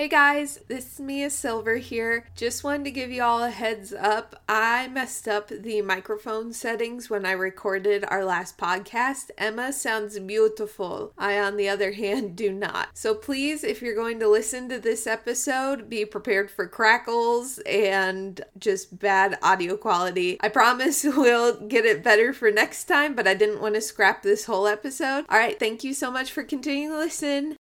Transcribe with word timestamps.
Hey 0.00 0.08
guys, 0.08 0.58
this 0.66 0.94
is 0.94 1.00
Mia 1.00 1.28
Silver 1.28 1.76
here. 1.76 2.24
Just 2.34 2.64
wanted 2.64 2.84
to 2.84 2.90
give 2.90 3.10
you 3.10 3.22
all 3.22 3.44
a 3.44 3.50
heads 3.50 3.92
up. 3.92 4.42
I 4.48 4.88
messed 4.88 5.28
up 5.28 5.48
the 5.48 5.82
microphone 5.82 6.54
settings 6.54 7.10
when 7.10 7.26
I 7.26 7.32
recorded 7.32 8.06
our 8.08 8.24
last 8.24 8.56
podcast. 8.56 9.30
Emma 9.36 9.74
sounds 9.74 10.18
beautiful. 10.18 11.12
I, 11.18 11.38
on 11.38 11.58
the 11.58 11.68
other 11.68 11.92
hand, 11.92 12.34
do 12.34 12.50
not. 12.50 12.88
So 12.94 13.14
please, 13.14 13.62
if 13.62 13.82
you're 13.82 13.94
going 13.94 14.18
to 14.20 14.26
listen 14.26 14.70
to 14.70 14.78
this 14.78 15.06
episode, 15.06 15.90
be 15.90 16.06
prepared 16.06 16.50
for 16.50 16.66
crackles 16.66 17.58
and 17.66 18.40
just 18.58 18.98
bad 18.98 19.38
audio 19.42 19.76
quality. 19.76 20.38
I 20.40 20.48
promise 20.48 21.04
we'll 21.04 21.60
get 21.66 21.84
it 21.84 22.02
better 22.02 22.32
for 22.32 22.50
next 22.50 22.84
time, 22.84 23.14
but 23.14 23.28
I 23.28 23.34
didn't 23.34 23.60
want 23.60 23.74
to 23.74 23.82
scrap 23.82 24.22
this 24.22 24.46
whole 24.46 24.66
episode. 24.66 25.26
All 25.28 25.38
right, 25.38 25.60
thank 25.60 25.84
you 25.84 25.92
so 25.92 26.10
much 26.10 26.32
for 26.32 26.42
continuing 26.42 26.92
to 26.92 26.98
listen. 26.98 27.56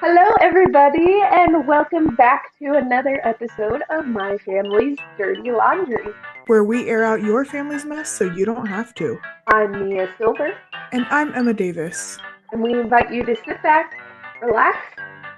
Hello, 0.00 0.34
everybody, 0.40 1.20
and 1.22 1.68
welcome 1.68 2.16
back 2.16 2.58
to 2.58 2.72
another 2.74 3.20
episode 3.22 3.82
of 3.90 4.08
My 4.08 4.36
Family's 4.38 4.98
Dirty 5.16 5.52
Laundry, 5.52 6.12
where 6.48 6.64
we 6.64 6.88
air 6.88 7.04
out 7.04 7.22
your 7.22 7.44
family's 7.44 7.84
mess 7.84 8.10
so 8.10 8.24
you 8.24 8.44
don't 8.44 8.66
have 8.66 8.92
to. 8.96 9.20
I'm 9.46 9.88
Mia 9.88 10.12
Silver. 10.18 10.52
And 10.90 11.06
I'm 11.10 11.32
Emma 11.36 11.54
Davis. 11.54 12.18
And 12.50 12.60
we 12.60 12.72
invite 12.72 13.14
you 13.14 13.24
to 13.24 13.36
sit 13.46 13.62
back, 13.62 13.94
relax, 14.42 14.78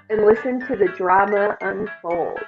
and 0.09 0.25
listen 0.25 0.59
to 0.65 0.75
the 0.75 0.87
drama 0.97 1.55
unfold. 1.61 2.39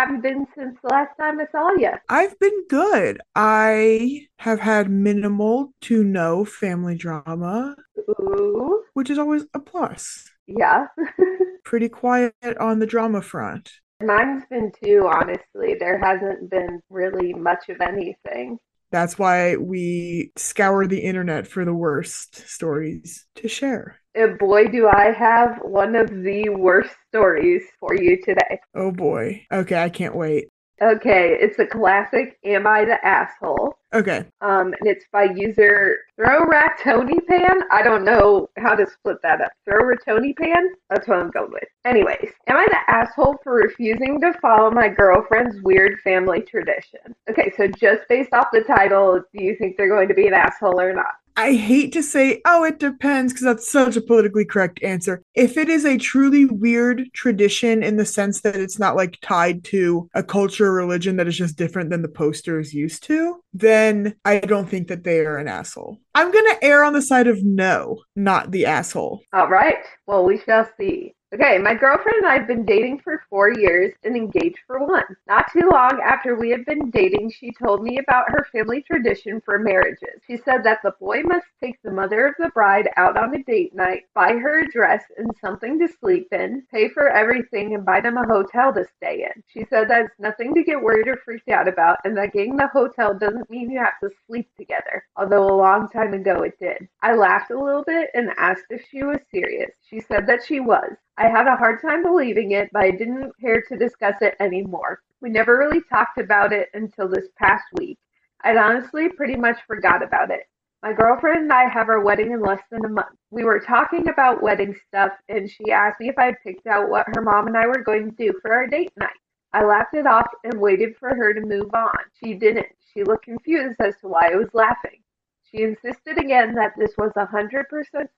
Have 0.00 0.10
you 0.10 0.22
been 0.22 0.46
since 0.56 0.78
the 0.82 0.88
last 0.88 1.10
time 1.18 1.38
I 1.40 1.46
saw 1.52 1.70
you? 1.76 1.90
I've 2.08 2.38
been 2.38 2.66
good. 2.68 3.20
I 3.34 4.26
have 4.38 4.60
had 4.60 4.90
minimal 4.90 5.74
to 5.82 6.02
no 6.02 6.44
family 6.44 6.96
drama, 6.96 7.76
Ooh. 7.98 8.82
which 8.94 9.10
is 9.10 9.18
always 9.18 9.44
a 9.52 9.58
plus. 9.58 10.30
Yeah. 10.46 10.86
Pretty 11.64 11.90
quiet 11.90 12.34
on 12.58 12.78
the 12.78 12.86
drama 12.86 13.20
front. 13.20 13.70
Mine's 14.02 14.44
been 14.48 14.72
too, 14.82 15.06
honestly. 15.06 15.76
There 15.78 15.98
hasn't 15.98 16.50
been 16.50 16.80
really 16.88 17.34
much 17.34 17.68
of 17.68 17.82
anything. 17.82 18.58
That's 18.90 19.18
why 19.18 19.56
we 19.56 20.32
scour 20.36 20.86
the 20.86 21.00
internet 21.00 21.46
for 21.46 21.66
the 21.66 21.74
worst 21.74 22.48
stories 22.48 23.26
to 23.36 23.48
share. 23.48 23.99
And 24.14 24.38
boy, 24.38 24.66
do 24.66 24.88
I 24.88 25.12
have 25.12 25.58
one 25.62 25.94
of 25.94 26.10
the 26.10 26.48
worst 26.48 26.90
stories 27.08 27.62
for 27.78 27.94
you 27.94 28.20
today. 28.22 28.60
Oh 28.74 28.90
boy. 28.90 29.46
Okay, 29.52 29.80
I 29.80 29.88
can't 29.88 30.16
wait. 30.16 30.48
Okay, 30.82 31.36
it's 31.40 31.58
a 31.58 31.66
classic 31.66 32.38
Am 32.44 32.66
I 32.66 32.84
the 32.84 33.04
Asshole? 33.04 33.76
Okay. 33.92 34.24
Um, 34.40 34.72
and 34.78 34.86
it's 34.86 35.04
by 35.12 35.24
user 35.24 35.98
Throw 36.16 36.42
Ratoni 36.46 37.26
Pan. 37.26 37.62
I 37.72 37.82
don't 37.82 38.04
know 38.04 38.48
how 38.56 38.74
to 38.74 38.86
split 38.88 39.16
that 39.22 39.40
up. 39.40 39.52
Throw 39.64 39.82
Ratoni 39.82 40.36
Pan? 40.36 40.68
That's 40.88 41.08
what 41.08 41.18
I'm 41.18 41.30
going 41.30 41.52
with. 41.52 41.68
Anyways, 41.84 42.30
am 42.46 42.56
I 42.56 42.66
the 42.70 42.94
asshole 42.94 43.38
for 43.42 43.54
refusing 43.54 44.20
to 44.20 44.32
follow 44.40 44.70
my 44.70 44.88
girlfriend's 44.88 45.60
weird 45.62 45.98
family 46.04 46.42
tradition? 46.42 47.00
Okay, 47.28 47.52
so 47.56 47.66
just 47.66 48.02
based 48.08 48.32
off 48.32 48.46
the 48.52 48.62
title, 48.62 49.22
do 49.34 49.44
you 49.44 49.56
think 49.56 49.76
they're 49.76 49.88
going 49.88 50.08
to 50.08 50.14
be 50.14 50.26
an 50.26 50.34
asshole 50.34 50.80
or 50.80 50.92
not? 50.92 51.14
I 51.36 51.54
hate 51.54 51.92
to 51.92 52.02
say, 52.02 52.42
oh, 52.44 52.64
it 52.64 52.78
depends, 52.78 53.32
because 53.32 53.44
that's 53.44 53.70
such 53.70 53.96
a 53.96 54.02
politically 54.02 54.44
correct 54.44 54.82
answer. 54.82 55.22
If 55.34 55.56
it 55.56 55.70
is 55.70 55.86
a 55.86 55.96
truly 55.96 56.44
weird 56.44 57.04
tradition 57.14 57.82
in 57.82 57.96
the 57.96 58.04
sense 58.04 58.42
that 58.42 58.56
it's 58.56 58.78
not 58.78 58.96
like 58.96 59.16
tied 59.22 59.64
to 59.64 60.08
a 60.14 60.22
culture 60.22 60.66
or 60.66 60.74
religion 60.74 61.16
that 61.16 61.28
is 61.28 61.38
just 61.38 61.56
different 61.56 61.88
than 61.88 62.02
the 62.02 62.08
poster 62.08 62.58
is 62.58 62.74
used 62.74 63.04
to, 63.04 63.42
then 63.54 63.79
I 64.24 64.40
don't 64.40 64.68
think 64.68 64.88
that 64.88 65.04
they 65.04 65.20
are 65.20 65.36
an 65.36 65.48
asshole. 65.48 65.98
I'm 66.14 66.30
going 66.30 66.44
to 66.46 66.64
err 66.64 66.84
on 66.84 66.92
the 66.92 67.02
side 67.02 67.26
of 67.26 67.42
no, 67.42 68.02
not 68.16 68.50
the 68.50 68.66
asshole. 68.66 69.20
All 69.32 69.48
right. 69.48 69.84
Well, 70.06 70.24
we 70.24 70.40
shall 70.40 70.68
see. 70.78 71.14
Okay, 71.32 71.58
my 71.58 71.74
girlfriend 71.74 72.18
and 72.18 72.26
I 72.26 72.38
have 72.38 72.48
been 72.48 72.64
dating 72.64 72.98
for 73.04 73.22
four 73.30 73.52
years 73.52 73.94
and 74.02 74.16
engaged 74.16 74.58
for 74.66 74.84
one. 74.84 75.04
Not 75.28 75.46
too 75.52 75.70
long 75.72 76.00
after 76.04 76.34
we 76.34 76.50
had 76.50 76.64
been 76.64 76.90
dating, 76.90 77.30
she 77.30 77.52
told 77.52 77.84
me 77.84 77.98
about 77.98 78.30
her 78.30 78.48
family 78.50 78.82
tradition 78.82 79.40
for 79.44 79.56
marriages. 79.56 80.20
She 80.26 80.38
said 80.38 80.64
that 80.64 80.80
the 80.82 80.92
boy 80.98 81.22
must 81.22 81.46
take 81.62 81.80
the 81.84 81.92
mother 81.92 82.26
of 82.26 82.34
the 82.36 82.48
bride 82.48 82.88
out 82.96 83.16
on 83.16 83.32
a 83.32 83.44
date 83.44 83.76
night, 83.76 84.06
buy 84.12 84.32
her 84.32 84.64
a 84.64 84.72
dress 84.72 85.04
and 85.18 85.30
something 85.40 85.78
to 85.78 85.86
sleep 86.00 86.26
in, 86.32 86.64
pay 86.68 86.88
for 86.88 87.08
everything, 87.08 87.76
and 87.76 87.86
buy 87.86 88.00
them 88.00 88.16
a 88.16 88.26
hotel 88.26 88.74
to 88.74 88.84
stay 88.96 89.22
in. 89.22 89.44
She 89.46 89.64
said 89.70 89.88
that 89.88 90.06
it's 90.06 90.18
nothing 90.18 90.52
to 90.54 90.64
get 90.64 90.82
worried 90.82 91.06
or 91.06 91.18
freaked 91.24 91.48
out 91.48 91.68
about, 91.68 91.98
and 92.02 92.16
that 92.16 92.32
getting 92.32 92.56
the 92.56 92.66
hotel 92.66 93.14
doesn't 93.16 93.48
mean 93.48 93.70
you 93.70 93.78
have 93.78 94.00
to 94.02 94.10
sleep 94.26 94.48
together, 94.56 95.04
although 95.16 95.48
a 95.48 95.54
long 95.54 95.88
time 95.90 96.12
ago 96.12 96.42
it 96.42 96.58
did. 96.58 96.88
I 97.02 97.14
laughed 97.14 97.52
a 97.52 97.62
little 97.62 97.84
bit 97.84 98.10
and 98.14 98.30
asked 98.36 98.66
if 98.70 98.84
she 98.90 99.04
was 99.04 99.20
serious. 99.30 99.70
She 99.88 100.00
said 100.00 100.26
that 100.26 100.42
she 100.44 100.58
was. 100.58 100.96
I 101.20 101.28
had 101.28 101.46
a 101.46 101.56
hard 101.56 101.82
time 101.82 102.02
believing 102.02 102.52
it, 102.52 102.70
but 102.72 102.82
I 102.82 102.92
didn't 102.92 103.38
care 103.38 103.60
to 103.68 103.76
discuss 103.76 104.14
it 104.22 104.36
anymore. 104.40 105.02
We 105.20 105.28
never 105.28 105.58
really 105.58 105.82
talked 105.82 106.16
about 106.16 106.50
it 106.50 106.70
until 106.72 107.08
this 107.08 107.28
past 107.36 107.64
week. 107.74 107.98
I'd 108.42 108.56
honestly 108.56 109.10
pretty 109.10 109.36
much 109.36 109.58
forgot 109.66 110.02
about 110.02 110.30
it. 110.30 110.48
My 110.82 110.94
girlfriend 110.94 111.42
and 111.42 111.52
I 111.52 111.68
have 111.68 111.90
our 111.90 112.00
wedding 112.00 112.30
in 112.30 112.40
less 112.40 112.62
than 112.70 112.86
a 112.86 112.88
month. 112.88 113.18
We 113.30 113.44
were 113.44 113.60
talking 113.60 114.08
about 114.08 114.42
wedding 114.42 114.74
stuff, 114.88 115.12
and 115.28 115.50
she 115.50 115.70
asked 115.70 116.00
me 116.00 116.08
if 116.08 116.18
I'd 116.18 116.40
picked 116.42 116.66
out 116.66 116.88
what 116.88 117.04
her 117.14 117.20
mom 117.20 117.48
and 117.48 117.56
I 117.58 117.66
were 117.66 117.84
going 117.84 118.10
to 118.10 118.16
do 118.16 118.32
for 118.40 118.54
our 118.54 118.66
date 118.66 118.90
night. 118.96 119.10
I 119.52 119.62
laughed 119.62 119.92
it 119.92 120.06
off 120.06 120.28
and 120.44 120.58
waited 120.58 120.96
for 120.96 121.10
her 121.10 121.34
to 121.34 121.42
move 121.42 121.68
on. 121.74 121.98
She 122.24 122.32
didn't. 122.32 122.68
She 122.94 123.04
looked 123.04 123.26
confused 123.26 123.76
as 123.80 123.94
to 124.00 124.08
why 124.08 124.30
I 124.32 124.36
was 124.36 124.54
laughing. 124.54 125.02
She 125.42 125.64
insisted 125.64 126.16
again 126.16 126.54
that 126.54 126.72
this 126.78 126.96
was 126.96 127.12
a 127.16 127.26
100% 127.26 127.64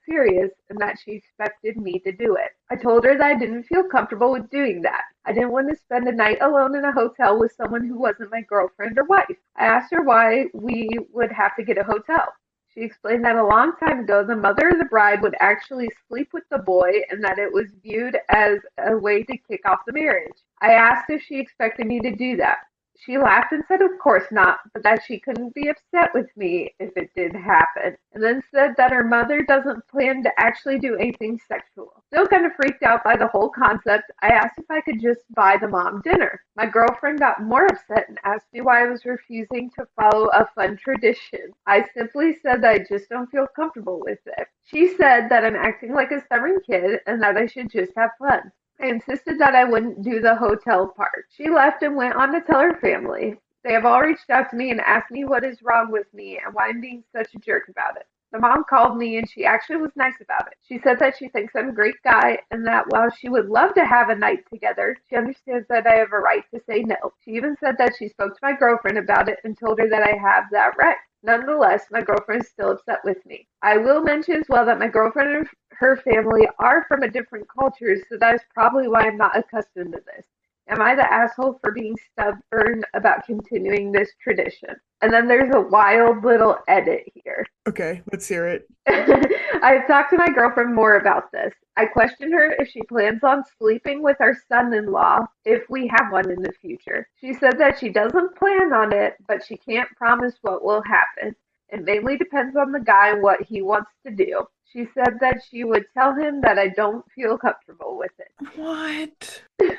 serious 0.09 0.53
and 0.71 0.79
that 0.81 0.99
she 1.05 1.13
expected 1.13 1.79
me 1.79 1.99
to 1.99 2.13
do 2.13 2.37
it. 2.37 2.52
I 2.73 2.77
told 2.77 3.05
her 3.05 3.19
that 3.19 3.37
I 3.37 3.39
didn't 3.39 3.65
feel 3.65 3.85
comfortable 3.85 4.33
with 4.33 4.49
doing 4.49 4.81
that. 4.81 5.03
I 5.27 5.35
didn't 5.35 5.53
want 5.53 5.69
to 5.69 5.77
spend 5.77 6.09
a 6.09 6.13
night 6.13 6.39
alone 6.41 6.75
in 6.75 6.87
a 6.87 6.93
hotel 6.93 7.39
with 7.39 7.53
someone 7.53 7.87
who 7.87 7.99
wasn't 7.99 8.31
my 8.31 8.41
girlfriend 8.41 8.99
or 8.99 9.05
wife. 9.05 9.37
I 9.57 9.67
asked 9.67 9.93
her 9.93 10.03
why 10.03 10.47
we 10.55 10.89
would 11.13 11.31
have 11.33 11.55
to 11.57 11.65
get 11.65 11.77
a 11.77 11.85
hotel. 11.85 12.25
She 12.73 12.81
explained 12.81 13.27
that 13.27 13.37
a 13.37 13.45
long 13.45 13.75
time 13.77 14.01
ago, 14.01 14.25
the 14.25 14.37
mother 14.37 14.71
of 14.71 14.79
the 14.79 14.87
bride 14.87 15.21
would 15.21 15.35
actually 15.39 15.91
sleep 16.09 16.31
with 16.33 16.45
the 16.51 16.61
boy 16.61 17.03
and 17.11 17.23
that 17.23 17.39
it 17.39 17.53
was 17.53 17.67
viewed 17.83 18.17
as 18.31 18.59
a 18.79 18.97
way 18.97 19.23
to 19.25 19.37
kick 19.37 19.69
off 19.69 19.85
the 19.87 19.93
marriage. 19.93 20.33
I 20.63 20.73
asked 20.73 21.11
if 21.11 21.21
she 21.21 21.39
expected 21.39 21.87
me 21.87 22.01
to 22.01 22.17
do 22.17 22.39
that. 22.39 22.61
She 23.05 23.19
laughed 23.19 23.51
and 23.51 23.65
said, 23.67 23.83
Of 23.83 23.99
course 23.99 24.31
not, 24.31 24.61
but 24.73 24.85
that 24.85 25.03
she 25.03 25.19
couldn't 25.19 25.55
be 25.55 25.69
upset 25.69 26.15
with 26.15 26.31
me 26.37 26.73
if 26.79 26.97
it 26.97 27.13
did 27.17 27.35
happen, 27.35 27.97
and 28.13 28.23
then 28.23 28.45
said 28.53 28.77
that 28.77 28.93
her 28.93 29.03
mother 29.03 29.43
doesn't 29.43 29.89
plan 29.89 30.23
to 30.23 30.31
actually 30.39 30.79
do 30.79 30.95
anything 30.95 31.41
sexual. 31.49 32.05
Still 32.07 32.29
kind 32.29 32.47
of 32.47 32.55
freaked 32.55 32.85
out 32.85 33.03
by 33.03 33.17
the 33.17 33.27
whole 33.27 33.51
concept, 33.51 34.13
I 34.21 34.29
asked 34.29 34.59
if 34.59 34.71
I 34.71 34.83
could 34.83 35.01
just 35.01 35.23
buy 35.35 35.57
the 35.57 35.67
mom 35.67 36.01
dinner. 36.03 36.45
My 36.55 36.67
girlfriend 36.67 37.19
got 37.19 37.43
more 37.43 37.67
upset 37.67 38.09
and 38.09 38.21
asked 38.23 38.53
me 38.53 38.61
why 38.61 38.83
I 38.85 38.89
was 38.89 39.05
refusing 39.05 39.71
to 39.71 39.89
follow 39.97 40.29
a 40.29 40.47
fun 40.55 40.77
tradition. 40.77 41.53
I 41.67 41.85
simply 41.95 42.39
said 42.41 42.63
that 42.63 42.75
I 42.75 42.79
just 42.79 43.09
don't 43.09 43.31
feel 43.33 43.49
comfortable 43.49 43.99
with 43.99 44.21
it. 44.27 44.47
She 44.63 44.95
said 44.95 45.29
that 45.29 45.45
I'm 45.45 45.57
acting 45.57 45.93
like 45.93 46.13
a 46.13 46.25
stubborn 46.25 46.61
kid 46.65 47.01
and 47.09 47.21
that 47.21 47.37
I 47.37 47.47
should 47.47 47.69
just 47.69 47.91
have 47.97 48.11
fun. 48.21 48.53
Insisted 48.83 49.39
that 49.39 49.55
I 49.55 49.63
wouldn't 49.65 50.03
do 50.03 50.21
the 50.21 50.35
hotel 50.35 50.89
part. 50.89 51.27
She 51.31 51.49
left 51.49 51.83
and 51.85 51.95
went 51.95 52.17
on 52.17 52.33
to 52.33 52.41
tell 52.41 52.61
her 52.61 52.79
family. 52.81 53.39
They 53.63 53.73
have 53.75 53.85
all 53.87 54.01
reached 54.01 54.29
out 54.29 54.51
to 54.51 54.57
me 54.57 54.73
and 54.73 54.81
asked 54.81 55.13
me 55.13 55.25
what 55.25 55.45
is 55.45 55.63
wrong 55.63 55.93
with 55.93 56.13
me 56.13 56.41
and 56.45 56.53
why 56.53 56.69
I'm 56.69 56.81
being 56.81 57.05
such 57.13 57.33
a 57.35 57.39
jerk 57.39 57.69
about 57.69 57.97
it. 57.97 58.09
The 58.33 58.41
mom 58.41 58.65
called 58.69 58.97
me 58.97 59.19
and 59.19 59.31
she 59.31 59.45
actually 59.45 59.77
was 59.77 59.95
nice 59.95 60.21
about 60.21 60.49
it. 60.49 60.55
She 60.67 60.81
said 60.81 60.99
that 60.99 61.17
she 61.17 61.29
thinks 61.29 61.55
I'm 61.55 61.69
a 61.69 61.73
great 61.73 62.03
guy 62.03 62.41
and 62.51 62.67
that 62.67 62.89
while 62.89 63.11
she 63.11 63.29
would 63.29 63.49
love 63.49 63.73
to 63.75 63.87
have 63.87 64.09
a 64.09 64.17
night 64.17 64.45
together, 64.51 64.97
she 65.09 65.17
understands 65.17 65.69
that 65.69 65.87
I 65.87 65.97
have 65.97 66.13
a 66.13 66.19
right 66.19 66.45
to 66.53 66.61
say 66.67 66.83
no. 66.83 67.13
She 67.25 67.33
even 67.33 67.57
said 67.61 67.77
that 67.79 67.95
she 67.97 68.09
spoke 68.09 68.35
to 68.35 68.41
my 68.43 68.55
girlfriend 68.55 68.99
about 68.99 69.29
it 69.29 69.39
and 69.45 69.57
told 69.57 69.79
her 69.79 69.89
that 69.89 70.03
I 70.03 70.17
have 70.17 70.45
that 70.51 70.77
right. 70.77 70.97
Nonetheless, 71.25 71.87
my 71.91 72.03
girlfriend 72.03 72.43
is 72.43 72.51
still 72.51 72.73
upset 72.73 73.01
with 73.05 73.25
me. 73.27 73.49
I 73.63 73.79
will 73.79 74.03
mention 74.03 74.37
as 74.37 74.49
well 74.49 74.67
that 74.67 74.79
my 74.79 74.89
girlfriend 74.89 75.37
and 75.37 75.49
her 75.73 75.97
family 75.97 76.49
are 76.59 76.85
from 76.89 77.03
a 77.03 77.11
different 77.11 77.47
culture, 77.49 77.97
so 78.09 78.17
that 78.19 78.35
is 78.35 78.43
probably 78.55 78.89
why 78.89 79.03
I'm 79.03 79.17
not 79.17 79.37
accustomed 79.37 79.93
to 79.93 80.03
this. 80.07 80.27
Am 80.69 80.81
I 80.81 80.95
the 80.95 81.13
asshole 81.13 81.59
for 81.61 81.73
being 81.73 81.97
stubborn 82.13 82.85
about 82.95 83.27
continuing 83.27 83.91
this 83.93 84.11
tradition? 84.23 84.71
And 85.01 85.13
then 85.13 85.27
there's 85.27 85.53
a 85.55 85.61
wild 85.61 86.25
little 86.25 86.59
edit 86.69 87.05
here. 87.15 87.45
Okay, 87.69 88.03
let's 88.13 88.29
hear 88.29 88.47
it. 88.47 88.69
I've 89.63 89.87
talked 89.89 90.11
to 90.11 90.17
my 90.17 90.29
girlfriend 90.29 90.75
more 90.75 90.97
about 90.97 91.33
this. 91.33 91.53
I 91.77 91.87
questioned 91.87 92.33
her 92.33 92.55
if 92.59 92.69
she 92.69 92.83
plans 92.83 93.25
on 93.25 93.43
sleeping 93.59 94.03
with 94.03 94.17
our 94.21 94.37
son 94.49 94.73
in 94.73 94.87
law 94.87 95.19
if 95.45 95.63
we 95.69 95.89
have 95.89 96.13
one 96.13 96.31
in 96.31 96.41
the 96.41 96.53
future. 96.61 97.09
She 97.21 97.35
said 97.35 97.59
that 97.59 97.79
she 97.81 97.89
doesn't 97.89 98.37
plan 98.37 98.73
on 98.73 98.93
it, 98.93 99.17
but 99.27 99.45
she 99.45 99.57
can't 99.57 99.89
promise 99.97 100.35
what 100.43 100.65
will 100.65 100.83
happen. 100.83 101.35
It 101.71 101.85
mainly 101.85 102.17
depends 102.17 102.55
on 102.55 102.71
the 102.71 102.81
guy 102.81 103.11
and 103.11 103.23
what 103.23 103.43
he 103.43 103.63
wants 103.63 103.91
to 104.07 104.13
do. 104.13 104.47
She 104.73 104.87
said 104.95 105.19
that 105.21 105.43
she 105.51 105.65
would 105.65 105.85
tell 105.95 106.15
him 106.15 106.41
that 106.43 106.59
I 106.59 106.69
don't 106.69 107.05
feel 107.15 107.37
comfortable 107.37 107.99
with 107.99 108.13
it. 108.19 108.33
What? 108.57 109.43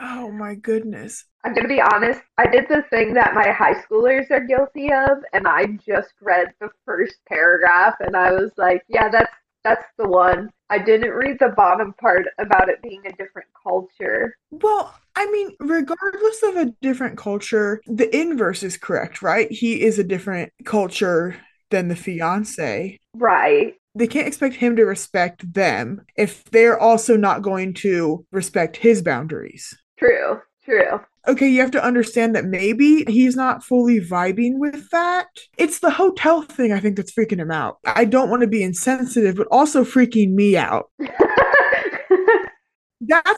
Oh 0.00 0.30
my 0.30 0.54
goodness. 0.54 1.24
I'm 1.44 1.54
going 1.54 1.64
to 1.64 1.68
be 1.68 1.80
honest. 1.80 2.20
I 2.38 2.46
did 2.46 2.66
the 2.68 2.82
thing 2.90 3.14
that 3.14 3.34
my 3.34 3.50
high 3.50 3.74
schoolers 3.74 4.30
are 4.30 4.40
guilty 4.40 4.92
of, 4.92 5.18
and 5.32 5.46
I 5.46 5.66
just 5.86 6.12
read 6.20 6.52
the 6.60 6.68
first 6.84 7.16
paragraph, 7.28 7.94
and 8.00 8.16
I 8.16 8.32
was 8.32 8.50
like, 8.56 8.82
yeah, 8.88 9.08
that's 9.08 9.32
that's 9.64 9.86
the 9.98 10.08
one. 10.08 10.50
I 10.70 10.78
didn't 10.78 11.10
read 11.10 11.38
the 11.40 11.48
bottom 11.56 11.92
part 11.94 12.26
about 12.38 12.68
it 12.68 12.80
being 12.82 13.02
a 13.04 13.12
different 13.12 13.48
culture. 13.60 14.36
Well, 14.50 14.94
I 15.16 15.28
mean, 15.30 15.56
regardless 15.58 16.42
of 16.44 16.56
a 16.56 16.72
different 16.82 17.18
culture, 17.18 17.80
the 17.86 18.14
inverse 18.16 18.62
is 18.62 18.76
correct, 18.76 19.22
right? 19.22 19.50
He 19.50 19.82
is 19.82 19.98
a 19.98 20.04
different 20.04 20.52
culture 20.64 21.36
than 21.70 21.88
the 21.88 21.96
fiance. 21.96 22.98
Right. 23.14 23.74
They 23.94 24.06
can't 24.06 24.28
expect 24.28 24.56
him 24.56 24.76
to 24.76 24.84
respect 24.84 25.52
them 25.54 26.04
if 26.16 26.44
they're 26.44 26.78
also 26.78 27.16
not 27.16 27.42
going 27.42 27.74
to 27.74 28.26
respect 28.30 28.76
his 28.76 29.02
boundaries. 29.02 29.74
True. 29.98 30.40
True. 30.66 31.00
Okay, 31.28 31.48
you 31.48 31.60
have 31.60 31.70
to 31.72 31.84
understand 31.84 32.34
that 32.34 32.44
maybe 32.44 33.04
he's 33.06 33.36
not 33.36 33.62
fully 33.62 34.00
vibing 34.00 34.58
with 34.58 34.90
that. 34.90 35.28
It's 35.56 35.78
the 35.78 35.90
hotel 35.90 36.42
thing, 36.42 36.72
I 36.72 36.80
think, 36.80 36.96
that's 36.96 37.14
freaking 37.14 37.38
him 37.38 37.52
out. 37.52 37.78
I 37.84 38.04
don't 38.04 38.30
want 38.30 38.42
to 38.42 38.48
be 38.48 38.64
insensitive, 38.64 39.36
but 39.36 39.46
also 39.50 39.84
freaking 39.84 40.34
me 40.34 40.56
out. 40.56 40.90
that's 40.98 41.14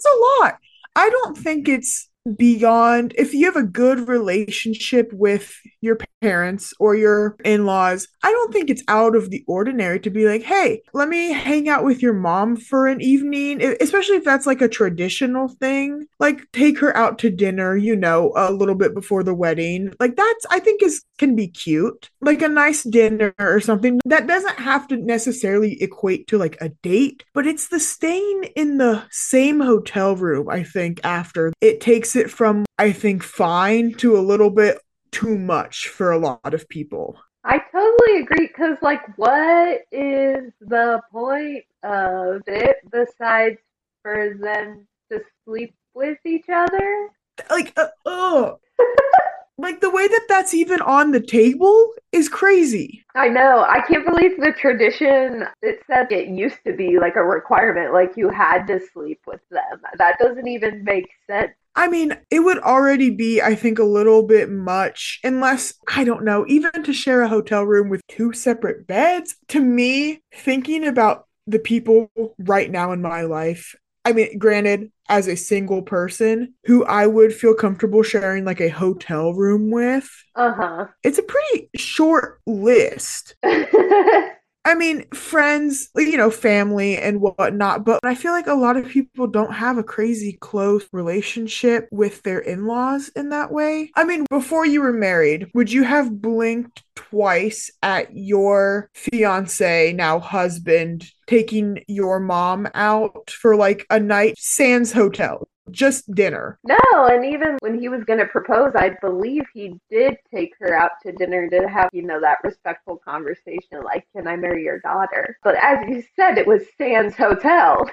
a 0.05 0.19
lot. 0.41 0.57
I 0.97 1.11
don't 1.11 1.37
think 1.37 1.69
it's 1.69 2.08
beyond 2.35 3.15
if 3.17 3.35
you 3.35 3.47
have 3.47 3.57
a 3.57 3.63
good 3.63 4.09
relationship 4.09 5.11
with 5.13 5.55
your 5.81 5.99
parents 6.21 6.75
or 6.81 6.95
your 6.95 7.37
in-laws 7.45 8.09
i 8.23 8.31
don't 8.31 8.53
think 8.53 8.69
it's 8.69 8.83
out 8.89 9.15
of 9.15 9.31
the 9.31 9.45
ordinary 9.47 10.01
to 10.01 10.11
be 10.11 10.27
like 10.27 10.43
hey 10.43 10.81
let 10.93 11.09
me 11.09 11.33
hang 11.33 11.69
out 11.69 11.85
with 11.85 12.03
your 12.03 12.13
mom 12.13 12.57
for 12.57 12.87
an 12.87 13.01
evening 13.01 13.63
especially 13.81 14.17
if 14.17 14.25
that's 14.25 14.47
like 14.47 14.61
a 14.61 14.69
traditional 14.69 15.49
thing. 15.49 16.07
Like 16.21 16.51
take 16.53 16.79
her 16.81 16.97
out 16.97 17.19
to 17.21 17.31
dinner 17.31 17.77
you 17.77 17.97
know 17.97 18.33
a 18.37 18.53
little 18.53 18.75
bit 18.75 18.95
before 18.95 19.23
the 19.23 19.35
wedding. 19.35 19.93
Like 20.01 20.17
that's 20.17 20.47
i 20.51 20.59
think 20.59 20.83
is 20.83 21.05
can 21.19 21.35
be 21.35 21.49
cute. 21.49 22.11
Like 22.21 22.43
a 22.43 22.49
nice 22.49 22.83
dinner 22.85 23.35
or 23.39 23.61
something. 23.61 24.01
That 24.05 24.27
doesn't 24.27 24.59
have 24.59 24.87
to 24.89 24.97
necessarily 24.97 25.83
equate 25.83 26.27
to 26.29 26.39
like 26.39 26.57
a 26.61 26.71
date 26.83 27.25
but 27.35 27.47
it's 27.47 27.69
the 27.69 27.81
staying 27.81 28.45
in 28.57 28.79
the 28.79 29.03
same 29.11 29.61
hotel 29.61 30.17
room 30.17 30.49
i 30.49 30.63
think 30.63 31.01
after 31.05 31.53
it 31.61 31.81
takes 31.81 32.17
it 32.19 32.31
from 32.31 32.65
I 32.79 32.93
think 32.93 33.23
fine 33.23 33.95
to 33.95 34.17
a 34.17 34.21
little 34.21 34.51
bit 34.51 34.79
too 35.11 35.39
much 35.39 35.89
for 35.89 36.11
a 36.11 36.19
lot 36.19 36.55
of 36.55 36.69
people. 36.69 37.19
I 37.45 37.59
totally 37.73 38.21
agree 38.21 38.49
because, 38.49 38.77
like, 38.83 39.01
what 39.17 39.81
is 39.91 40.53
the 40.61 41.01
point 41.11 41.65
of 41.83 42.43
it 42.47 42.77
besides 42.91 43.59
for 44.03 44.37
them 44.41 44.87
to 45.11 45.21
sleep 45.45 45.75
with 45.95 46.19
each 46.27 46.49
other? 46.53 47.09
Like, 47.49 47.73
uh, 47.79 47.87
oh, 48.05 48.59
like 49.59 49.81
the 49.81 49.91
way 49.91 50.07
that 50.07 50.27
that's 50.29 50.53
even 50.53 50.83
on 50.83 51.13
the 51.13 51.21
table 51.21 51.93
is 52.13 52.29
crazy. 52.29 53.05
I 53.15 53.29
know. 53.29 53.65
I 53.69 53.81
can't 53.81 54.05
believe 54.05 54.39
the 54.39 54.53
tradition. 54.53 55.45
It 55.63 55.83
said 55.87 56.13
it 56.13 56.29
used 56.29 56.59
to 56.67 56.75
be 56.75 56.99
like 56.99 57.17
a 57.17 57.25
requirement, 57.25 57.93
like 57.93 58.17
you 58.17 58.29
had 58.29 58.67
to 58.67 58.81
sleep 58.93 59.21
with 59.27 59.41
them. 59.51 59.81
That 59.97 60.19
doesn't 60.19 60.47
even 60.47 60.85
make 60.85 61.09
sense. 61.27 61.53
I 61.79 61.87
mean, 61.87 62.13
it 62.29 62.41
would 62.41 62.59
already 62.59 63.11
be, 63.11 63.41
I 63.41 63.55
think, 63.55 63.79
a 63.79 63.85
little 63.85 64.25
bit 64.25 64.51
much, 64.51 65.21
unless, 65.23 65.75
I 65.87 66.03
don't 66.03 66.25
know, 66.25 66.45
even 66.49 66.83
to 66.83 66.93
share 66.93 67.23
a 67.23 67.29
hotel 67.29 67.63
room 67.63 67.89
with 67.89 68.05
two 68.09 68.33
separate 68.33 68.89
beds. 68.89 69.37
To 69.51 69.61
me, 69.61 70.21
thinking 70.35 70.85
about 70.85 71.29
the 71.47 71.61
people 71.61 72.11
right 72.37 72.69
now 72.69 72.91
in 72.91 73.01
my 73.01 73.23
life, 73.23 73.77
I 74.05 74.13
mean, 74.13 74.39
granted, 74.39 74.91
as 75.09 75.29
a 75.29 75.37
single 75.37 75.83
person 75.83 76.55
who 76.65 76.85
I 76.85 77.07
would 77.07 77.33
feel 77.33 77.55
comfortable 77.55 78.03
sharing 78.03 78.45
like 78.45 78.61
a 78.61 78.71
hotel 78.71 79.33
room 79.33 79.71
with. 79.71 80.11
Uh 80.35 80.53
huh. 80.53 80.87
It's 81.05 81.19
a 81.19 81.23
pretty 81.23 81.71
short 81.77 82.41
list. 82.45 83.37
I 84.69 84.75
mean, 84.75 85.09
friends, 85.15 85.89
you 85.97 86.19
know, 86.19 86.31
family 86.31 86.99
and 86.99 87.23
whatnot, 87.23 87.87
but 87.87 88.01
I 88.05 88.15
feel 88.15 88.33
like 88.33 88.49
a 88.49 88.53
lot 88.53 88.77
of 88.77 88.87
people 88.87 89.27
don't 89.27 89.55
have 89.55 89.79
a 89.79 89.83
crazy 89.83 90.37
close 90.43 90.87
relationship 90.93 91.89
with 91.91 92.23
their 92.23 92.41
in 92.41 92.67
laws 92.67 93.09
in 93.17 93.31
that 93.31 93.51
way. 93.51 93.91
I 93.97 94.05
mean, 94.05 94.27
before 94.29 94.67
you 94.67 94.83
were 94.83 94.93
married, 94.93 95.51
would 95.55 95.73
you 95.73 95.85
have 95.85 96.21
blinked 96.21 96.83
twice 96.97 97.71
at 97.83 98.15
your 98.15 98.91
fiance, 98.93 99.95
now 99.95 100.19
husband, 100.19 101.11
taking 101.27 101.83
your 101.89 102.21
mom 102.21 102.69
out 102.75 103.31
for 103.31 103.57
like 103.57 103.87
a 103.89 103.99
night 103.99 104.35
sans 104.37 104.93
hotel? 104.93 105.49
Just 105.71 106.13
dinner. 106.15 106.59
No, 106.65 106.77
and 107.07 107.25
even 107.25 107.57
when 107.61 107.81
he 107.81 107.89
was 107.89 108.05
going 108.05 108.19
to 108.19 108.27
propose, 108.27 108.73
I 108.75 108.97
believe 109.01 109.45
he 109.53 109.79
did 109.91 110.17
take 110.33 110.53
her 110.61 110.75
out 110.75 110.93
to 111.05 111.13
dinner 111.13 111.49
to 111.51 111.69
have, 111.69 111.91
you 111.93 112.03
know, 112.03 112.21
that 112.21 112.39
respectful 112.43 112.97
conversation 112.97 113.83
like, 113.85 114.07
can 114.15 114.27
I 114.27 114.37
marry 114.37 114.65
your 114.65 114.81
daughter? 114.81 115.39
But 115.43 115.57
as 115.63 115.79
you 115.89 116.03
said, 116.17 116.39
it 116.39 116.47
was 116.47 116.63
sans 116.77 117.15
hotel. 117.17 117.89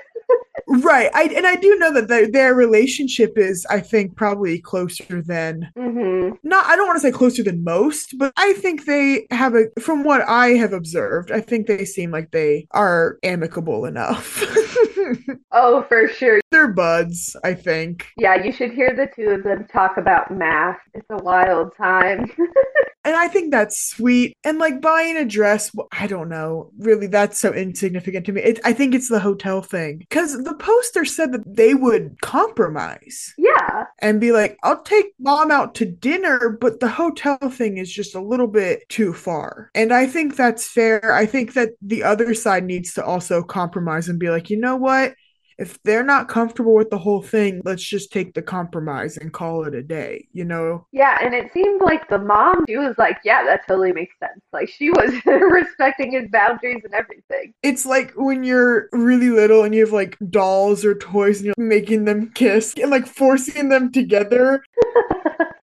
right. 0.67 1.09
I 1.13 1.23
and 1.35 1.45
I 1.45 1.55
do 1.55 1.75
know 1.77 1.93
that 1.93 2.07
the, 2.07 2.29
their 2.31 2.53
relationship 2.53 3.37
is, 3.37 3.65
I 3.69 3.79
think, 3.79 4.15
probably 4.15 4.59
closer 4.59 5.21
than 5.21 5.69
mm-hmm. 5.77 6.35
not. 6.43 6.65
I 6.65 6.75
don't 6.75 6.87
want 6.87 6.97
to 6.97 7.01
say 7.01 7.11
closer 7.11 7.43
than 7.43 7.63
most, 7.63 8.17
but 8.17 8.33
I 8.37 8.53
think 8.53 8.85
they 8.85 9.27
have 9.31 9.55
a. 9.55 9.65
From 9.79 10.03
what 10.03 10.21
I 10.27 10.49
have 10.49 10.73
observed, 10.73 11.31
I 11.31 11.41
think 11.41 11.67
they 11.67 11.85
seem 11.85 12.11
like 12.11 12.31
they 12.31 12.67
are 12.71 13.17
amicable 13.23 13.85
enough. 13.85 14.43
oh, 15.51 15.85
for 15.87 16.07
sure. 16.07 16.39
They're 16.51 16.73
buds, 16.73 17.35
I 17.43 17.53
think. 17.53 18.07
Yeah, 18.17 18.35
you 18.43 18.51
should 18.51 18.71
hear 18.71 18.95
the 18.95 19.07
two 19.15 19.29
of 19.29 19.43
them 19.43 19.65
talk 19.65 19.97
about 19.97 20.31
math. 20.31 20.79
It's 20.93 21.07
a 21.09 21.21
wild 21.23 21.75
time. 21.77 22.31
and 23.05 23.15
I 23.15 23.27
think 23.27 23.51
that's 23.51 23.79
sweet. 23.79 24.35
And 24.43 24.57
like 24.57 24.81
buying 24.81 25.15
a 25.15 25.25
dress, 25.25 25.71
I 25.91 26.07
don't 26.07 26.27
know. 26.27 26.71
Really, 26.79 27.07
that's 27.07 27.39
so 27.39 27.53
insignificant 27.53 28.25
to 28.25 28.31
me. 28.31 28.41
It, 28.41 28.59
I 28.65 28.73
think 28.73 28.95
it's 28.95 29.09
the 29.09 29.19
hotel 29.19 29.61
thing 29.61 29.99
because 29.99 30.43
the 30.43 30.55
poster 30.55 31.05
said 31.05 31.31
that 31.31 31.43
they 31.45 31.75
would 31.75 32.19
compromise. 32.21 33.33
Yeah. 33.37 33.85
And 33.99 34.19
be 34.19 34.31
like, 34.31 34.57
I'll 34.63 34.81
take 34.81 35.13
mom 35.19 35.51
out 35.51 35.75
to 35.75 35.85
dinner, 35.85 36.57
but 36.59 36.79
the 36.79 36.89
hotel 36.89 37.37
thing 37.37 37.77
is 37.77 37.93
just 37.93 38.15
a 38.15 38.21
little 38.21 38.47
bit 38.47 38.89
too 38.89 39.13
far. 39.13 39.69
And 39.75 39.93
I 39.93 40.07
think 40.07 40.35
that's 40.35 40.67
fair. 40.67 41.13
I 41.13 41.27
think 41.27 41.53
that 41.53 41.69
the 41.81 42.03
other 42.03 42.33
side 42.33 42.65
needs 42.65 42.93
to 42.95 43.05
also 43.05 43.43
compromise 43.43 44.09
and 44.09 44.19
be 44.19 44.29
like, 44.31 44.49
you 44.49 44.57
know 44.59 44.75
what? 44.75 45.13
If 45.57 45.81
they're 45.83 46.03
not 46.03 46.27
comfortable 46.27 46.73
with 46.73 46.89
the 46.89 46.97
whole 46.97 47.21
thing, 47.21 47.61
let's 47.63 47.83
just 47.83 48.11
take 48.11 48.33
the 48.33 48.41
compromise 48.41 49.17
and 49.17 49.31
call 49.31 49.63
it 49.65 49.73
a 49.73 49.83
day, 49.83 50.27
you 50.33 50.45
know? 50.45 50.85
Yeah, 50.91 51.17
and 51.21 51.33
it 51.33 51.51
seemed 51.53 51.81
like 51.81 52.07
the 52.09 52.17
mom, 52.17 52.65
she 52.67 52.77
was 52.77 52.95
like, 52.97 53.19
yeah, 53.23 53.43
that 53.43 53.67
totally 53.67 53.93
makes 53.93 54.15
sense. 54.19 54.39
Like 54.51 54.69
she 54.69 54.89
was 54.89 55.13
respecting 55.25 56.11
his 56.11 56.29
boundaries 56.29 56.81
and 56.83 56.93
everything. 56.93 57.53
It's 57.63 57.85
like 57.85 58.13
when 58.15 58.43
you're 58.43 58.89
really 58.91 59.29
little 59.29 59.63
and 59.63 59.73
you 59.73 59.81
have 59.81 59.93
like 59.93 60.17
dolls 60.29 60.83
or 60.83 60.95
toys 60.95 61.37
and 61.37 61.47
you're 61.47 61.55
making 61.57 62.05
them 62.05 62.31
kiss 62.33 62.73
and 62.81 62.91
like 62.91 63.07
forcing 63.07 63.69
them 63.69 63.91
together. 63.91 64.63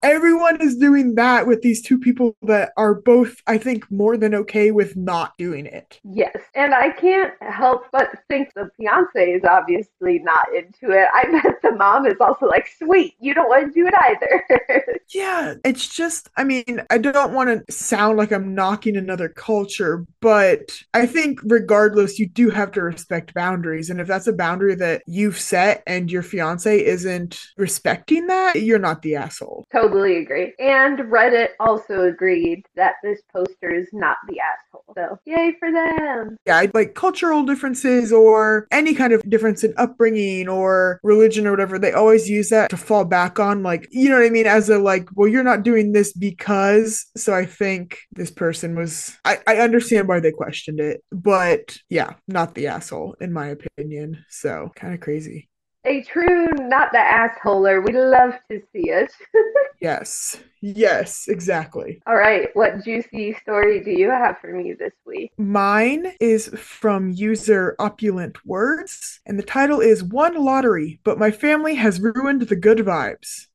Everyone 0.02 0.60
is 0.60 0.76
doing 0.76 1.14
that 1.14 1.46
with 1.46 1.62
these 1.62 1.80
two 1.82 1.98
people 1.98 2.36
that 2.42 2.72
are 2.76 2.94
both, 2.94 3.36
I 3.46 3.58
think, 3.58 3.90
more 3.90 4.16
than 4.16 4.34
okay 4.34 4.70
with 4.70 4.96
not 4.96 5.36
doing 5.38 5.66
it. 5.66 6.00
Yes. 6.04 6.36
And 6.54 6.74
I 6.74 6.90
can't 6.90 7.32
help 7.40 7.84
but 7.92 8.08
think 8.28 8.52
the 8.54 8.70
fiance 8.76 9.30
is 9.30 9.44
obviously 9.44 10.18
not 10.18 10.52
into 10.54 10.90
it. 10.90 11.06
I 11.14 11.24
bet 11.42 11.62
the 11.62 11.72
mom 11.72 12.06
is 12.06 12.16
also 12.20 12.46
like, 12.46 12.68
sweet, 12.78 13.14
you 13.20 13.34
don't 13.34 13.48
want 13.48 13.72
to 13.72 13.72
do 13.72 13.86
it 13.86 13.94
either. 14.02 14.98
yeah. 15.14 15.54
It's 15.64 15.88
just, 15.88 16.28
I 16.36 16.44
mean, 16.44 16.82
I 16.90 16.98
don't 16.98 17.32
want 17.32 17.66
to 17.66 17.72
sound 17.72 18.18
like 18.18 18.32
I'm 18.32 18.54
knocking 18.54 18.96
another 18.96 19.28
culture, 19.28 20.04
but 20.20 20.72
I 20.94 21.06
think 21.06 21.40
regardless, 21.44 22.18
you 22.18 22.28
do 22.28 22.50
have 22.50 22.72
to 22.72 22.82
respect 22.82 23.34
boundaries. 23.34 23.90
And 23.90 24.00
if 24.00 24.08
that's 24.08 24.26
a 24.26 24.32
boundary 24.32 24.74
that 24.76 25.02
you've 25.06 25.38
set 25.38 25.82
and 25.86 26.10
your 26.10 26.22
fiance 26.22 26.84
isn't 26.84 27.40
respecting 27.56 28.26
that, 28.26 28.62
you're 28.62 28.78
not 28.78 29.02
the 29.02 29.16
asshole. 29.16 29.66
Totally 29.72 29.91
totally 29.92 30.18
agree. 30.18 30.52
And 30.58 30.98
Reddit 30.98 31.50
also 31.60 32.04
agreed 32.04 32.64
that 32.76 32.94
this 33.02 33.20
poster 33.32 33.72
is 33.74 33.88
not 33.92 34.16
the 34.28 34.38
asshole. 34.40 34.84
So, 34.94 35.18
yay 35.24 35.54
for 35.58 35.70
them. 35.70 36.36
Yeah, 36.46 36.66
like 36.74 36.94
cultural 36.94 37.44
differences 37.44 38.12
or 38.12 38.66
any 38.70 38.94
kind 38.94 39.12
of 39.12 39.22
difference 39.28 39.64
in 39.64 39.74
upbringing 39.76 40.48
or 40.48 41.00
religion 41.02 41.46
or 41.46 41.50
whatever, 41.50 41.78
they 41.78 41.92
always 41.92 42.28
use 42.28 42.48
that 42.50 42.70
to 42.70 42.76
fall 42.76 43.04
back 43.04 43.38
on. 43.38 43.62
Like, 43.62 43.88
you 43.90 44.08
know 44.08 44.16
what 44.16 44.26
I 44.26 44.30
mean? 44.30 44.46
As 44.46 44.68
a, 44.68 44.78
like, 44.78 45.08
well, 45.14 45.28
you're 45.28 45.44
not 45.44 45.62
doing 45.62 45.92
this 45.92 46.12
because. 46.12 47.06
So 47.16 47.34
I 47.34 47.46
think 47.46 47.98
this 48.12 48.30
person 48.30 48.76
was, 48.76 49.16
I, 49.24 49.38
I 49.46 49.56
understand 49.56 50.08
why 50.08 50.20
they 50.20 50.32
questioned 50.32 50.80
it, 50.80 51.02
but 51.10 51.78
yeah, 51.88 52.14
not 52.28 52.54
the 52.54 52.68
asshole, 52.68 53.16
in 53.20 53.32
my 53.32 53.48
opinion. 53.48 54.24
So 54.28 54.70
kind 54.74 54.94
of 54.94 55.00
crazy. 55.00 55.48
A 55.84 56.02
true, 56.04 56.46
not 56.52 56.92
the 56.92 56.98
assholer. 56.98 57.84
We 57.84 57.92
love 57.92 58.34
to 58.48 58.62
see 58.72 58.90
it. 58.90 59.12
yes. 59.80 60.38
Yes, 60.60 61.26
exactly. 61.26 62.00
All 62.06 62.14
right. 62.14 62.50
What 62.54 62.84
juicy 62.84 63.34
story 63.42 63.82
do 63.82 63.90
you 63.90 64.08
have 64.08 64.38
for 64.38 64.52
me 64.52 64.74
this 64.74 64.92
week? 65.04 65.32
Mine 65.38 66.12
is 66.20 66.48
from 66.56 67.10
user 67.10 67.74
Opulent 67.80 68.46
Words, 68.46 69.20
and 69.26 69.36
the 69.36 69.42
title 69.42 69.80
is 69.80 70.04
Won 70.04 70.36
Lottery, 70.36 71.00
but 71.02 71.18
my 71.18 71.32
family 71.32 71.74
has 71.74 72.00
ruined 72.00 72.42
the 72.42 72.54
good 72.54 72.78
vibes. 72.78 73.48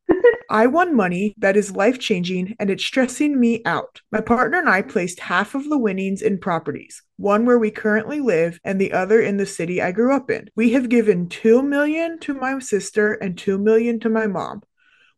I 0.50 0.68
won 0.68 0.96
money 0.96 1.36
that 1.38 1.58
is 1.58 1.76
life 1.76 2.00
changing 2.00 2.56
and 2.60 2.70
it's 2.70 2.84
stressing 2.84 3.40
me 3.40 3.62
out. 3.66 4.02
My 4.12 4.22
partner 4.22 4.60
and 4.60 4.70
I 4.70 4.82
placed 4.82 5.20
half 5.20 5.56
of 5.56 5.68
the 5.70 5.78
winnings 5.78 6.22
in 6.22 6.38
properties, 6.38 7.04
one 7.18 7.46
where 7.46 7.60
we 7.60 7.70
currently 7.70 8.22
live 8.22 8.60
and 8.64 8.80
the 8.80 8.94
other 8.94 9.20
in 9.22 9.38
the 9.38 9.46
city 9.46 9.82
I 9.82 9.92
grew 9.92 10.16
up 10.16 10.32
in. 10.32 10.50
We 10.56 10.72
have 10.72 10.88
given 10.88 11.28
2 11.28 11.62
million 11.64 12.20
to 12.20 12.34
my 12.34 12.60
sister 12.60 13.14
and 13.14 13.38
2 13.38 13.58
million 13.58 14.00
to 14.02 14.10
my 14.10 14.28
mom. 14.28 14.62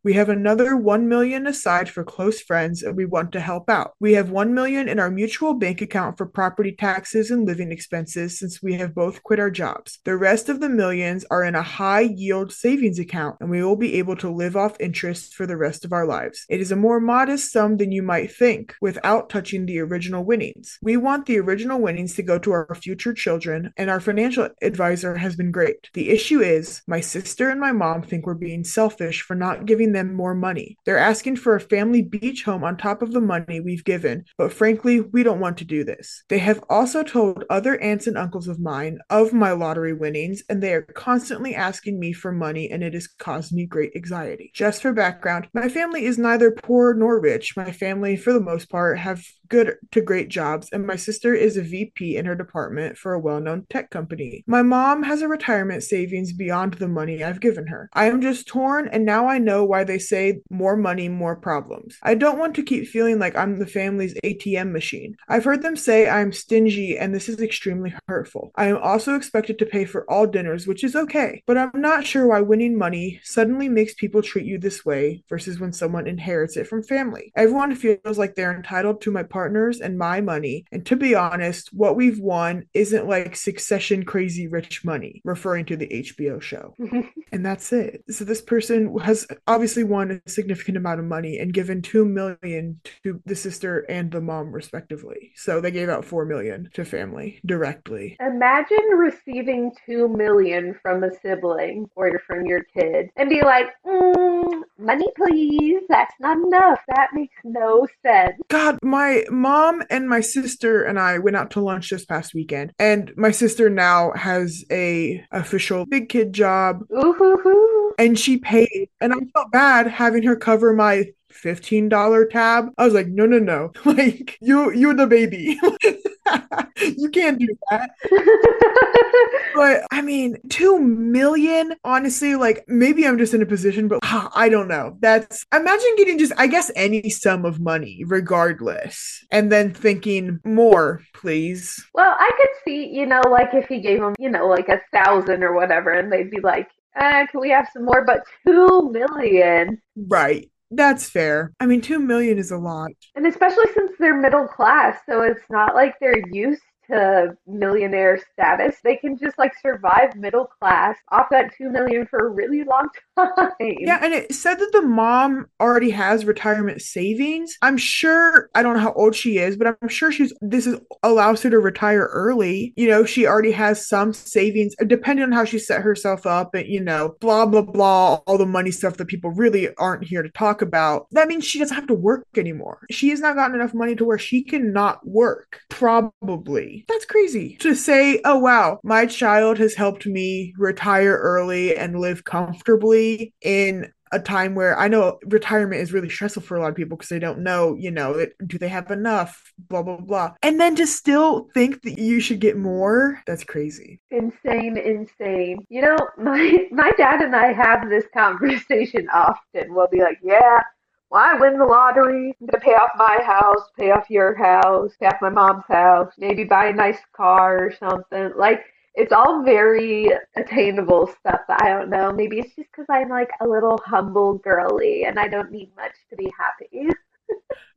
We 0.01 0.13
have 0.13 0.29
another 0.29 0.77
1 0.77 1.09
million 1.09 1.45
aside 1.45 1.89
for 1.89 2.05
close 2.05 2.39
friends 2.39 2.83
and 2.83 2.95
we 2.95 3.05
want 3.05 3.33
to 3.33 3.41
help 3.41 3.69
out. 3.69 3.95
We 3.99 4.13
have 4.13 4.29
1 4.29 4.53
million 4.53 4.87
in 4.87 4.97
our 4.97 5.11
mutual 5.11 5.55
bank 5.55 5.81
account 5.81 6.17
for 6.17 6.25
property 6.25 6.71
taxes 6.71 7.31
and 7.31 7.45
living 7.45 7.69
expenses 7.69 8.39
since 8.39 8.63
we 8.63 8.75
have 8.75 8.95
both 8.95 9.23
quit 9.23 9.41
our 9.41 9.51
jobs. 9.51 9.99
The 10.05 10.15
rest 10.15 10.47
of 10.47 10.61
the 10.61 10.69
millions 10.69 11.25
are 11.29 11.43
in 11.43 11.53
a 11.53 11.61
high 11.61 12.09
yield 12.15 12.53
savings 12.53 12.97
account 12.97 13.37
and 13.41 13.49
we 13.49 13.61
will 13.61 13.75
be 13.75 13.95
able 13.95 14.15
to 14.17 14.29
live 14.29 14.55
off 14.55 14.79
interest 14.79 15.33
for 15.33 15.45
the 15.45 15.57
rest 15.57 15.83
of 15.83 15.91
our 15.91 16.05
lives. 16.05 16.45
It 16.47 16.61
is 16.61 16.71
a 16.71 16.77
more 16.77 17.01
modest 17.01 17.51
sum 17.51 17.75
than 17.75 17.91
you 17.91 18.01
might 18.01 18.31
think 18.31 18.75
without 18.79 19.29
touching 19.29 19.65
the 19.65 19.79
original 19.79 20.23
winnings. 20.23 20.77
We 20.81 20.95
want 20.95 21.25
the 21.25 21.39
original 21.39 21.81
winnings 21.81 22.15
to 22.15 22.23
go 22.23 22.39
to 22.39 22.51
our 22.51 22.75
future 22.75 23.13
children 23.13 23.73
and 23.75 23.89
our 23.89 23.99
financial 23.99 24.47
advisor 24.61 25.17
has 25.17 25.35
been 25.35 25.51
great. 25.51 25.89
The 25.93 26.09
issue 26.09 26.39
is 26.39 26.83
my 26.87 27.01
sister 27.01 27.49
and 27.49 27.59
my 27.59 27.73
mom 27.73 28.01
think 28.01 28.25
we're 28.25 28.33
being 28.33 28.63
selfish 28.63 29.23
for 29.23 29.35
not 29.35 29.65
giving 29.65 29.88
them 29.91 30.13
more 30.13 30.35
money. 30.35 30.77
They're 30.85 30.97
asking 30.97 31.37
for 31.37 31.55
a 31.55 31.61
family 31.61 32.01
beach 32.01 32.43
home 32.43 32.63
on 32.63 32.77
top 32.77 33.01
of 33.01 33.11
the 33.11 33.21
money 33.21 33.59
we've 33.59 33.83
given, 33.83 34.25
but 34.37 34.53
frankly, 34.53 35.01
we 35.01 35.23
don't 35.23 35.39
want 35.39 35.57
to 35.59 35.65
do 35.65 35.83
this. 35.83 36.23
They 36.29 36.39
have 36.39 36.63
also 36.69 37.03
told 37.03 37.43
other 37.49 37.79
aunts 37.81 38.07
and 38.07 38.17
uncles 38.17 38.47
of 38.47 38.59
mine 38.59 38.99
of 39.09 39.33
my 39.33 39.51
lottery 39.51 39.93
winnings, 39.93 40.43
and 40.49 40.61
they 40.61 40.73
are 40.73 40.81
constantly 40.81 41.55
asking 41.55 41.99
me 41.99 42.13
for 42.13 42.31
money, 42.31 42.69
and 42.69 42.83
it 42.83 42.93
has 42.93 43.07
caused 43.07 43.53
me 43.53 43.65
great 43.65 43.95
anxiety. 43.95 44.51
Just 44.53 44.81
for 44.81 44.93
background, 44.93 45.47
my 45.53 45.69
family 45.69 46.05
is 46.05 46.17
neither 46.17 46.51
poor 46.51 46.93
nor 46.93 47.19
rich. 47.19 47.55
My 47.55 47.71
family, 47.71 48.15
for 48.15 48.33
the 48.33 48.39
most 48.39 48.69
part, 48.69 48.99
have 48.99 49.23
good 49.49 49.75
to 49.91 50.01
great 50.01 50.29
jobs, 50.29 50.69
and 50.71 50.85
my 50.85 50.95
sister 50.95 51.33
is 51.33 51.57
a 51.57 51.61
VP 51.61 52.15
in 52.15 52.25
her 52.25 52.35
department 52.35 52.97
for 52.97 53.13
a 53.13 53.19
well 53.19 53.39
known 53.39 53.65
tech 53.69 53.89
company. 53.89 54.43
My 54.47 54.61
mom 54.61 55.03
has 55.03 55.21
a 55.21 55.27
retirement 55.27 55.83
savings 55.83 56.31
beyond 56.31 56.75
the 56.75 56.87
money 56.87 57.23
I've 57.23 57.41
given 57.41 57.67
her. 57.67 57.89
I 57.93 58.05
am 58.05 58.21
just 58.21 58.47
torn, 58.47 58.87
and 58.87 59.05
now 59.05 59.27
I 59.27 59.39
know 59.39 59.65
why 59.65 59.78
they 59.83 59.99
say 59.99 60.39
more 60.49 60.75
money, 60.75 61.09
more 61.09 61.35
problems. 61.35 61.97
I 62.03 62.15
don't 62.15 62.39
want 62.39 62.55
to 62.55 62.63
keep 62.63 62.87
feeling 62.87 63.19
like 63.19 63.35
I'm 63.35 63.59
the 63.59 63.67
family's 63.67 64.13
ATM 64.23 64.71
machine. 64.71 65.15
I've 65.27 65.43
heard 65.43 65.61
them 65.61 65.75
say 65.75 66.09
I'm 66.09 66.31
stingy, 66.31 66.97
and 66.97 67.13
this 67.13 67.29
is 67.29 67.41
extremely 67.41 67.93
hurtful. 68.07 68.51
I 68.55 68.67
am 68.67 68.77
also 68.77 69.15
expected 69.15 69.59
to 69.59 69.65
pay 69.65 69.85
for 69.85 70.09
all 70.09 70.27
dinners, 70.27 70.67
which 70.67 70.83
is 70.83 70.95
okay, 70.95 71.43
but 71.45 71.57
I'm 71.57 71.71
not 71.75 72.05
sure 72.05 72.27
why 72.27 72.41
winning 72.41 72.77
money 72.77 73.19
suddenly 73.23 73.69
makes 73.69 73.93
people 73.93 74.21
treat 74.21 74.45
you 74.45 74.57
this 74.57 74.85
way 74.85 75.23
versus 75.29 75.59
when 75.59 75.73
someone 75.73 76.07
inherits 76.07 76.57
it 76.57 76.67
from 76.67 76.83
family. 76.83 77.31
Everyone 77.35 77.75
feels 77.75 78.17
like 78.17 78.35
they're 78.35 78.55
entitled 78.55 79.01
to 79.01 79.11
my 79.11 79.23
partners 79.23 79.79
and 79.79 79.97
my 79.97 80.21
money, 80.21 80.65
and 80.71 80.85
to 80.85 80.95
be 80.95 81.15
honest, 81.15 81.73
what 81.73 81.95
we've 81.95 82.19
won 82.19 82.65
isn't 82.73 83.07
like 83.07 83.35
succession 83.35 84.03
crazy 84.03 84.47
rich 84.47 84.83
money, 84.83 85.21
referring 85.23 85.65
to 85.65 85.77
the 85.77 85.87
HBO 85.87 86.41
show. 86.41 86.75
and 87.31 87.45
that's 87.45 87.71
it. 87.71 88.03
So 88.09 88.25
this 88.25 88.41
person 88.41 88.97
has 88.99 89.27
obviously 89.69 89.83
won 89.83 90.09
a 90.09 90.27
significant 90.27 90.77
amount 90.77 90.99
of 90.99 91.05
money 91.05 91.37
and 91.37 91.53
given 91.53 91.79
2 91.79 92.03
million 92.03 92.81
to 93.03 93.21
the 93.27 93.35
sister 93.35 93.85
and 93.87 94.11
the 94.11 94.19
mom 94.19 94.51
respectively. 94.51 95.31
So 95.35 95.61
they 95.61 95.69
gave 95.69 95.89
out 95.89 96.03
4 96.03 96.25
million 96.25 96.69
to 96.73 96.83
family 96.83 97.39
directly. 97.45 98.17
Imagine 98.19 98.83
receiving 98.97 99.71
2 99.85 100.07
million 100.07 100.73
from 100.81 101.03
a 101.03 101.11
sibling 101.21 101.87
or 101.95 102.17
from 102.25 102.47
your 102.47 102.63
kid 102.75 103.11
and 103.15 103.29
be 103.29 103.43
like, 103.43 103.67
mm, 103.85 104.63
money 104.79 105.07
please. 105.15 105.83
That's 105.87 106.15
not 106.19 106.37
enough. 106.37 106.79
That 106.87 107.09
makes 107.13 107.35
no 107.43 107.85
sense. 108.03 108.37
God, 108.49 108.79
my 108.81 109.23
mom 109.29 109.83
and 109.91 110.09
my 110.09 110.21
sister 110.21 110.83
and 110.83 110.97
I 110.97 111.19
went 111.19 111.35
out 111.35 111.51
to 111.51 111.61
lunch 111.61 111.91
this 111.91 112.05
past 112.05 112.33
weekend, 112.33 112.73
and 112.79 113.11
my 113.15 113.31
sister 113.31 113.69
now 113.69 114.13
has 114.15 114.63
a 114.71 115.23
official 115.31 115.85
big 115.85 116.09
kid 116.09 116.33
job. 116.33 116.81
Ooh-hoo-hoo. 116.91 117.93
And 117.99 118.17
she 118.17 118.37
paid, 118.37 118.89
and 119.01 119.13
I 119.13 119.17
felt 119.33 119.51
bad 119.51 119.58
having 119.87 120.23
her 120.23 120.35
cover 120.35 120.73
my 120.73 121.05
$15 121.33 122.29
tab. 122.29 122.69
I 122.77 122.85
was 122.85 122.93
like, 122.93 123.07
no, 123.07 123.25
no, 123.25 123.39
no. 123.39 123.71
Like 123.85 124.37
you 124.39 124.71
you're 124.71 124.93
the 124.93 125.07
baby. 125.07 125.59
you 126.97 127.09
can't 127.09 127.39
do 127.39 127.47
that. 127.71 127.91
but 129.55 129.81
I 129.91 130.01
mean, 130.01 130.37
2 130.49 130.79
million, 130.79 131.75
honestly, 131.83 132.35
like 132.35 132.63
maybe 132.67 133.05
I'm 133.05 133.17
just 133.17 133.33
in 133.33 133.41
a 133.41 133.45
position, 133.45 133.87
but 133.87 133.99
uh, 134.03 134.29
I 134.35 134.49
don't 134.49 134.67
know. 134.67 134.97
That's 134.99 135.45
imagine 135.53 135.95
getting 135.97 136.19
just, 136.19 136.33
I 136.37 136.47
guess, 136.47 136.71
any 136.75 137.09
sum 137.09 137.45
of 137.45 137.59
money, 137.59 138.03
regardless, 138.05 139.25
and 139.31 139.51
then 139.51 139.73
thinking 139.73 140.39
more, 140.43 141.01
please. 141.13 141.83
Well, 141.93 142.15
I 142.17 142.29
could 142.37 142.49
see, 142.63 142.87
you 142.87 143.05
know, 143.05 143.21
like 143.29 143.53
if 143.53 143.67
he 143.67 143.79
gave 143.79 143.99
them, 143.99 144.13
you 144.19 144.29
know, 144.29 144.47
like 144.47 144.69
a 144.69 144.81
thousand 144.93 145.43
or 145.43 145.53
whatever, 145.53 145.91
and 145.91 146.11
they'd 146.11 146.31
be 146.31 146.41
like, 146.41 146.67
uh, 146.95 147.25
can 147.27 147.39
we 147.39 147.49
have 147.49 147.67
some 147.73 147.85
more? 147.85 148.05
But 148.05 148.23
two 148.45 148.91
million. 148.91 149.81
Right. 149.95 150.49
That's 150.71 151.09
fair. 151.09 151.51
I 151.59 151.65
mean, 151.65 151.81
2 151.81 151.97
million 151.97 152.37
is 152.37 152.51
a 152.51 152.57
lot. 152.57 152.91
And 153.15 153.25
especially 153.25 153.65
since 153.73 153.91
they're 153.97 154.15
middle 154.15 154.47
class, 154.47 154.99
so 155.07 155.23
it's 155.23 155.41
not 155.49 155.73
like 155.73 155.95
they're 155.99 156.21
used 156.31 156.61
to 156.89 157.35
millionaire 157.47 158.19
status. 158.33 158.77
They 158.83 158.95
can 158.95 159.17
just 159.17 159.37
like 159.37 159.53
survive 159.61 160.15
middle 160.15 160.45
class 160.45 160.97
off 161.11 161.27
that 161.31 161.55
2 161.57 161.69
million 161.69 162.07
for 162.07 162.27
a 162.27 162.29
really 162.29 162.63
long 162.63 162.89
time. 163.17 163.53
Yeah, 163.59 163.99
and 164.01 164.13
it 164.13 164.33
said 164.33 164.55
that 164.55 164.71
the 164.71 164.81
mom 164.81 165.47
already 165.59 165.89
has 165.91 166.25
retirement 166.25 166.81
savings. 166.81 167.57
I'm 167.61 167.77
sure 167.77 168.49
I 168.55 168.63
don't 168.63 168.75
know 168.75 168.81
how 168.81 168.93
old 168.93 169.15
she 169.15 169.37
is, 169.37 169.57
but 169.57 169.77
I'm 169.81 169.89
sure 169.89 170.11
she's 170.11 170.33
this 170.41 170.67
is 170.67 170.79
allows 171.03 171.41
her 171.43 171.49
to 171.49 171.59
retire 171.59 172.09
early. 172.11 172.73
You 172.75 172.87
know, 172.87 173.05
she 173.05 173.25
already 173.25 173.51
has 173.51 173.87
some 173.87 174.13
savings 174.13 174.75
depending 174.87 175.23
on 175.23 175.31
how 175.31 175.45
she 175.45 175.59
set 175.59 175.81
herself 175.81 176.25
up 176.25 176.53
and 176.53 176.67
you 176.67 176.81
know, 176.81 177.15
blah 177.19 177.45
blah 177.45 177.61
blah, 177.61 178.15
all 178.25 178.37
the 178.37 178.45
money 178.45 178.71
stuff 178.71 178.97
that 178.97 179.07
people 179.07 179.31
really 179.31 179.73
aren't 179.75 180.03
here 180.03 180.23
to 180.23 180.29
talk 180.29 180.61
about. 180.61 181.07
That 181.11 181.27
means 181.27 181.45
she 181.45 181.59
doesn't 181.59 181.75
have 181.75 181.87
to 181.87 181.93
work 181.93 182.27
anymore. 182.37 182.79
She 182.91 183.09
has 183.09 183.19
not 183.19 183.35
gotten 183.35 183.55
enough 183.55 183.73
money 183.73 183.95
to 183.95 184.05
where 184.05 184.17
she 184.17 184.43
cannot 184.43 185.05
work. 185.05 185.59
Probably. 185.69 186.78
That's 186.87 187.05
crazy. 187.05 187.57
To 187.57 187.75
say, 187.75 188.21
"Oh 188.25 188.37
wow, 188.39 188.79
my 188.83 189.05
child 189.05 189.57
has 189.59 189.75
helped 189.75 190.05
me 190.05 190.53
retire 190.57 191.17
early 191.17 191.75
and 191.75 191.99
live 191.99 192.23
comfortably 192.23 193.33
in 193.41 193.91
a 194.11 194.19
time 194.19 194.55
where 194.55 194.77
I 194.77 194.87
know 194.87 195.19
retirement 195.25 195.81
is 195.81 195.93
really 195.93 196.09
stressful 196.09 196.43
for 196.43 196.57
a 196.57 196.61
lot 196.61 196.69
of 196.69 196.75
people 196.75 196.97
because 196.97 197.09
they 197.09 197.19
don't 197.19 197.39
know, 197.39 197.75
you 197.75 197.91
know, 197.91 198.13
that, 198.17 198.31
do 198.47 198.57
they 198.57 198.67
have 198.67 198.89
enough, 198.91 199.53
blah, 199.57 199.83
blah, 199.83 199.97
blah. 199.97 200.33
And 200.41 200.59
then 200.59 200.75
to 200.77 200.87
still 200.87 201.49
think 201.53 201.81
that 201.83 201.99
you 201.99 202.19
should 202.19 202.39
get 202.39 202.57
more, 202.57 203.21
that's 203.27 203.43
crazy. 203.43 203.99
Insane, 204.11 204.77
insane. 204.77 205.65
You 205.69 205.83
know, 205.83 205.97
my 206.17 206.67
my 206.71 206.91
dad 206.97 207.21
and 207.21 207.35
I 207.35 207.53
have 207.53 207.89
this 207.89 208.05
conversation 208.13 209.07
often. 209.13 209.73
We'll 209.73 209.87
be 209.89 210.01
like, 210.01 210.19
yeah, 210.23 210.61
well, 211.09 211.23
I 211.23 211.39
win 211.39 211.57
the 211.57 211.65
lottery. 211.65 212.35
I'm 212.39 212.47
gonna 212.47 212.63
pay 212.63 212.73
off 212.73 212.91
my 212.95 213.19
house, 213.25 213.69
pay 213.77 213.91
off 213.91 214.09
your 214.09 214.35
house, 214.35 214.91
pay 214.99 215.07
off 215.07 215.21
my 215.21 215.29
mom's 215.29 215.65
house, 215.67 216.13
maybe 216.17 216.43
buy 216.43 216.67
a 216.67 216.73
nice 216.73 216.99
car 217.15 217.65
or 217.65 217.73
something. 217.79 218.31
Like 218.37 218.63
it's 218.95 219.11
all 219.11 219.43
very 219.43 220.09
attainable 220.35 221.07
stuff. 221.07 221.41
I 221.49 221.69
don't 221.69 221.89
know. 221.89 222.11
Maybe 222.11 222.39
it's 222.39 222.55
just 222.55 222.69
because 222.71 222.85
I'm 222.89 223.09
like 223.09 223.29
a 223.41 223.47
little 223.47 223.79
humble 223.85 224.39
girly 224.39 225.05
and 225.05 225.19
I 225.19 225.27
don't 225.27 225.51
need 225.51 225.71
much 225.75 225.93
to 226.09 226.15
be 226.15 226.31
happy. 226.37 226.89